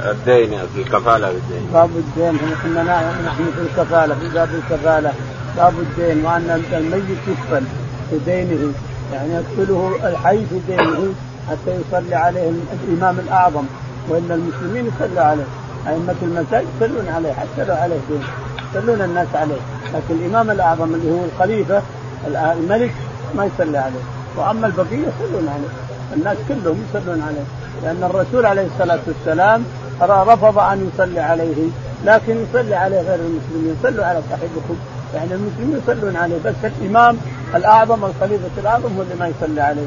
الدين 0.00 0.60
في 0.74 0.84
كفالة 0.84 1.32
بالدين. 1.32 1.66
باب 1.72 1.90
الدين. 1.96 2.38
كنا 2.62 2.82
نحن 3.26 3.44
في 3.56 3.60
الكفالة 3.62 4.14
في 4.14 4.28
باب 4.34 4.48
الكفالة. 4.54 5.12
باب 5.56 5.74
الدين 5.78 6.24
وأن 6.24 6.64
الميت 6.72 7.04
يكفل 7.28 7.64
في 8.10 8.18
دينه. 8.26 8.72
يعني 9.12 9.34
يكفله 9.34 9.98
الحي 10.04 10.46
في 10.46 10.60
دينه 10.68 11.14
حتى 11.50 11.80
يصلي 11.80 12.14
عليه 12.14 12.52
الإمام 12.88 13.18
الأعظم 13.18 13.64
وإن 14.08 14.30
المسلمين 14.30 14.86
يصلوا 14.86 15.24
عليه. 15.24 15.44
أئمة 15.88 16.14
المساجد 16.22 16.66
يصلون 16.76 17.08
عليه 17.08 17.32
حتى 17.32 17.64
لو 17.64 17.74
عليه 17.74 17.98
دين. 18.08 18.22
يصلون 18.74 19.00
الناس 19.00 19.28
عليه. 19.34 19.60
لكن 19.94 20.14
الإمام 20.24 20.50
الأعظم 20.50 20.94
اللي 20.94 21.10
هو 21.10 21.24
الخليفة 21.34 21.82
الملك 22.26 22.94
ما 23.36 23.44
يصلي 23.44 23.78
عليه. 23.78 24.15
وأما 24.36 24.66
البقية 24.66 24.98
يصلون 24.98 25.48
عليه. 25.48 25.68
الناس 26.16 26.36
كلهم 26.48 26.84
يصلون 26.90 27.22
عليه. 27.22 27.44
لأن 27.82 28.10
الرسول 28.10 28.46
عليه 28.46 28.66
الصلاة 28.66 28.98
والسلام 29.06 29.64
رفض 30.02 30.58
أن 30.58 30.90
يصلي 30.94 31.20
عليه 31.20 31.68
لكن 32.04 32.36
يصلي 32.50 32.74
عليه 32.74 33.00
غير 33.00 33.14
المسلمين. 33.14 33.76
صلوا 33.82 34.04
على 34.04 34.20
صاحبكم. 34.30 34.76
يعني 35.14 35.34
المسلمين 35.34 35.82
يصلون 35.82 36.16
عليه 36.16 36.36
بس 36.44 36.54
الإمام 36.64 37.16
الأعظم 37.54 38.04
الخليفة 38.04 38.50
الأعظم 38.58 38.96
هو 38.96 39.02
اللي 39.02 39.14
ما 39.20 39.28
يصلي 39.28 39.60
عليه. 39.60 39.86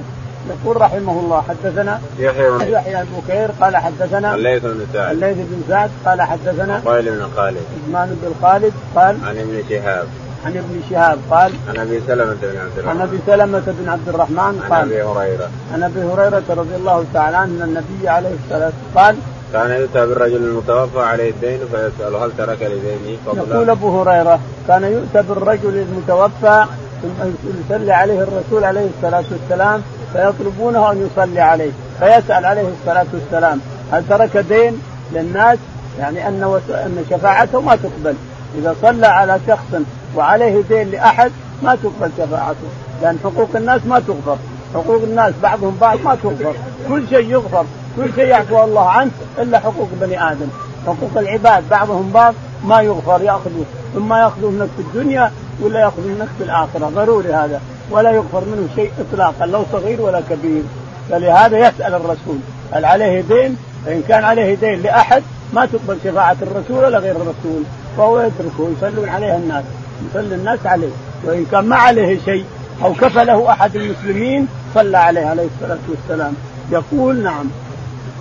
يقول 0.50 0.82
رحمه 0.82 1.20
الله 1.20 1.43
حدثنا 1.50 2.02
يحيى 2.20 2.50
بن 2.50 2.68
يحيى 2.68 2.95
بن 2.95 3.22
بكير 3.28 3.52
قال 3.62 3.78
حدثنا 3.78 4.36
الليث 4.36 4.64
بن 4.64 4.86
سعد. 4.93 5.12
الليث 5.12 5.38
بن 5.38 5.64
سعد 5.68 5.89
قال 6.06 6.22
حدثنا 6.22 6.82
قال 6.86 7.06
بن 7.06 7.28
خالد. 7.36 7.58
عثمان 7.88 8.18
بن 8.22 8.34
خالد 8.41 8.74
قال 8.95 9.18
عن 9.26 9.38
ابن 9.38 9.64
شهاب. 9.70 10.08
عن 10.46 10.52
ابن 10.58 10.82
شهاب 10.90 11.18
قال 11.32 11.52
عن 11.70 11.78
أبي 11.78 12.02
سلمة 12.08 12.34
بن 12.42 12.58
عبد 12.58 12.78
الرحمن. 12.78 12.90
عن 12.90 13.02
أبي 13.02 13.20
سلمة 13.28 13.64
بن 13.68 13.90
عبد 13.90 14.10
الرحمن 14.10 14.40
عن 14.40 14.60
قال 14.70 14.82
أبي 14.94 15.04
هريرة. 15.04 15.50
عن 15.74 15.84
أبي 15.84 16.00
هريرة 16.00 16.44
رضي 16.50 16.76
الله 16.76 17.06
تعالى 17.14 17.38
عنه 17.38 17.52
أن 17.52 17.62
النبي 17.62 18.10
عليه 18.10 18.30
الصلاة 18.46 18.72
قال 18.96 19.16
كان 19.54 19.72
يؤتى 19.72 20.06
بالرجل 20.06 20.36
المتوفى 20.36 21.00
عليه 21.00 21.30
الدين 21.30 21.60
فيسأل 21.72 22.16
هل 22.16 22.32
ترك 22.38 22.62
لدينه؟ 22.62 23.18
يقول 23.26 23.36
فضلا 23.48 23.72
أبو 23.72 24.02
هريرة 24.02 24.40
كان 24.68 24.84
يؤتى 24.84 25.28
بالرجل 25.30 25.78
المتوفى 25.90 26.66
ثم 27.02 27.30
يصلي 27.70 27.92
عليه 27.92 28.22
الرسول 28.24 28.64
عليه 28.64 28.88
الصلاة 28.98 29.24
والسلام 29.32 29.82
فيطلبونه 30.14 30.92
أن 30.92 31.08
يصلي 31.12 31.40
عليه 31.42 31.72
فيسأل 32.00 32.46
عليه 32.46 32.68
الصلاة 32.82 33.06
والسلام 33.14 33.60
هل 33.92 34.04
ترك 34.10 34.38
دين 34.38 34.82
للناس؟ 35.14 35.58
يعني 36.00 36.28
أن 36.28 36.44
وس- 36.44 36.70
أن 36.70 37.06
شفاعته 37.10 37.62
ما 37.62 37.76
تقبل. 37.76 38.16
إذا 38.58 38.76
صلى 38.82 39.08
على 39.08 39.40
شخص 39.48 39.82
وعليه 40.16 40.62
دين 40.70 40.91
لأحد 40.91 41.32
ما 41.64 41.76
تقبل 41.76 42.12
شفاعته. 42.18 42.68
لأن 43.01 43.18
حقوق 43.24 43.49
الناس 43.55 43.82
ما 43.86 43.99
تغفر. 43.99 44.38
حقوق 44.74 45.03
الناس 45.03 45.34
بعضهم 45.43 45.78
بعض 45.82 45.97
ما 46.03 46.16
تغفر. 46.16 46.53
كل 46.89 47.07
شيء 47.10 47.30
يغفر. 47.30 47.66
كل 47.97 48.14
شيء 48.16 48.26
يعفو 48.26 48.64
الله 48.64 48.89
عنه 48.89 49.12
إلا 49.39 49.60
حقوق 49.60 49.89
بني 50.01 50.32
آدم. 50.32 50.47
حقوق 50.88 51.18
العباد 51.18 51.70
بعضهم 51.70 52.12
بعض 52.14 52.34
ما 52.66 52.82
يغفر 52.82 53.22
ياخذوه 53.22 53.66
إما 53.97 54.20
ياخذوه 54.20 54.51
منك 54.51 54.70
في 54.78 54.82
الدنيا 54.82 55.32
ولا 55.62 55.80
ياخذوه 55.80 56.07
منك 56.07 56.28
في 56.38 56.43
الآخرة. 56.43 56.91
ضروري 56.95 57.34
هذا. 57.34 57.62
ولا 57.91 58.12
يغفر 58.12 58.43
منه 58.45 58.68
شيء 58.76 58.91
اطلاقا 58.99 59.45
لو 59.45 59.64
صغير 59.72 60.01
ولا 60.01 60.22
كبير. 60.30 60.64
فلهذا 61.10 61.57
يسأل 61.57 61.93
الرسول 61.93 62.39
هل 62.72 62.86
عليه 62.86 63.22
دين؟ 63.22 63.57
فان 63.86 64.01
كان 64.07 64.24
عليه 64.24 64.55
دين 64.55 64.82
لأحد 64.82 65.24
ما 65.53 65.66
تقبل 65.66 65.97
شفاعة 66.03 66.38
الرسول 66.41 66.84
ولا 66.86 66.99
غير 66.99 67.16
الرسول. 67.16 67.64
فهو 67.97 68.20
يتركه 68.20 68.70
يصلون 68.78 69.10
عليه 69.10 69.36
الناس. 69.36 69.64
يصلي 70.10 70.36
الناس 70.36 70.60
عليه. 70.66 70.91
وإن 71.24 71.45
كان 71.52 71.66
ما 71.66 71.76
عليه 71.76 72.20
شيء 72.26 72.45
أو 72.84 72.93
كفله 72.93 73.52
أحد 73.52 73.76
المسلمين 73.76 74.47
صلى 74.76 74.97
عليه 74.97 75.26
عليه 75.26 75.47
الصلاة 75.56 75.80
والسلام. 75.89 76.34
يقول 76.72 77.24
نعم. 77.24 77.45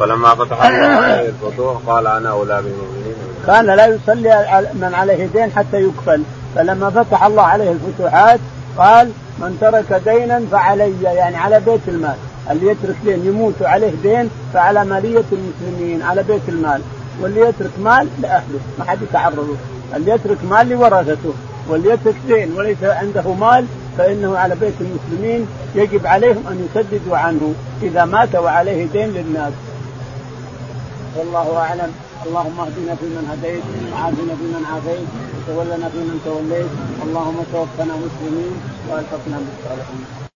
فلما 0.00 0.34
فتح 0.34 0.64
الله 0.64 0.86
عليه 0.86 1.28
الفتوح 1.28 1.76
قال 1.86 2.06
أنا 2.06 2.30
أولى 2.30 2.62
بالمؤمنين. 2.62 3.14
كان 3.46 3.66
لا 3.66 3.86
يصلي 3.86 4.64
من 4.74 4.94
عليه 4.94 5.26
دين 5.26 5.50
حتى 5.56 5.76
يكفل. 5.76 6.22
فلما 6.54 6.90
فتح 6.90 7.24
الله 7.24 7.42
عليه 7.42 7.72
الفتوحات 7.72 8.40
قال 8.78 9.10
من 9.38 9.58
ترك 9.60 10.00
دينا 10.04 10.42
فعلي 10.52 11.02
يعني 11.02 11.36
على 11.36 11.60
بيت 11.60 11.80
المال. 11.88 12.16
اللي 12.50 12.66
يترك 12.66 12.96
دين 13.04 13.26
يموت 13.26 13.62
عليه 13.62 13.92
دين 14.02 14.30
فعلى 14.54 14.84
مالية 14.84 15.24
المسلمين 15.32 16.02
على 16.02 16.22
بيت 16.22 16.48
المال. 16.48 16.80
واللي 17.20 17.40
يترك 17.40 17.70
مال 17.78 18.08
لأهله 18.22 18.60
ما 18.78 18.84
حد 18.84 19.02
يتعرضه. 19.02 19.56
اللي 19.96 20.10
يترك 20.10 20.38
مال 20.50 20.68
لورثته. 20.68 21.34
واللي 21.68 21.90
يترك 21.90 22.16
دين 22.26 22.52
وليس 22.52 22.82
عنده 22.82 23.32
مال 23.32 23.66
فإنه 23.98 24.38
على 24.38 24.54
بيت 24.54 24.74
المسلمين 24.80 25.46
يجب 25.74 26.06
عليهم 26.06 26.46
أن 26.46 26.68
يسددوا 26.68 27.16
عنه 27.16 27.54
إذا 27.82 28.04
مات 28.04 28.34
وعليه 28.34 28.86
دين 28.86 29.08
للناس. 29.08 29.52
والله 31.16 31.56
أعلم. 31.56 31.92
اللهم 32.26 32.60
اهدنا 32.60 32.94
فيمن 32.94 33.24
هديت 33.30 33.62
وعافنا 33.92 34.34
فيمن 34.38 34.64
عافيت 34.72 35.08
وتولنا 35.48 35.88
فيمن 35.88 36.20
توليت. 36.24 36.70
اللهم 37.04 37.36
توفنا 37.52 37.94
مسلمين 37.94 38.52
وألحقنا 38.88 39.38
بالصالحين. 39.38 40.27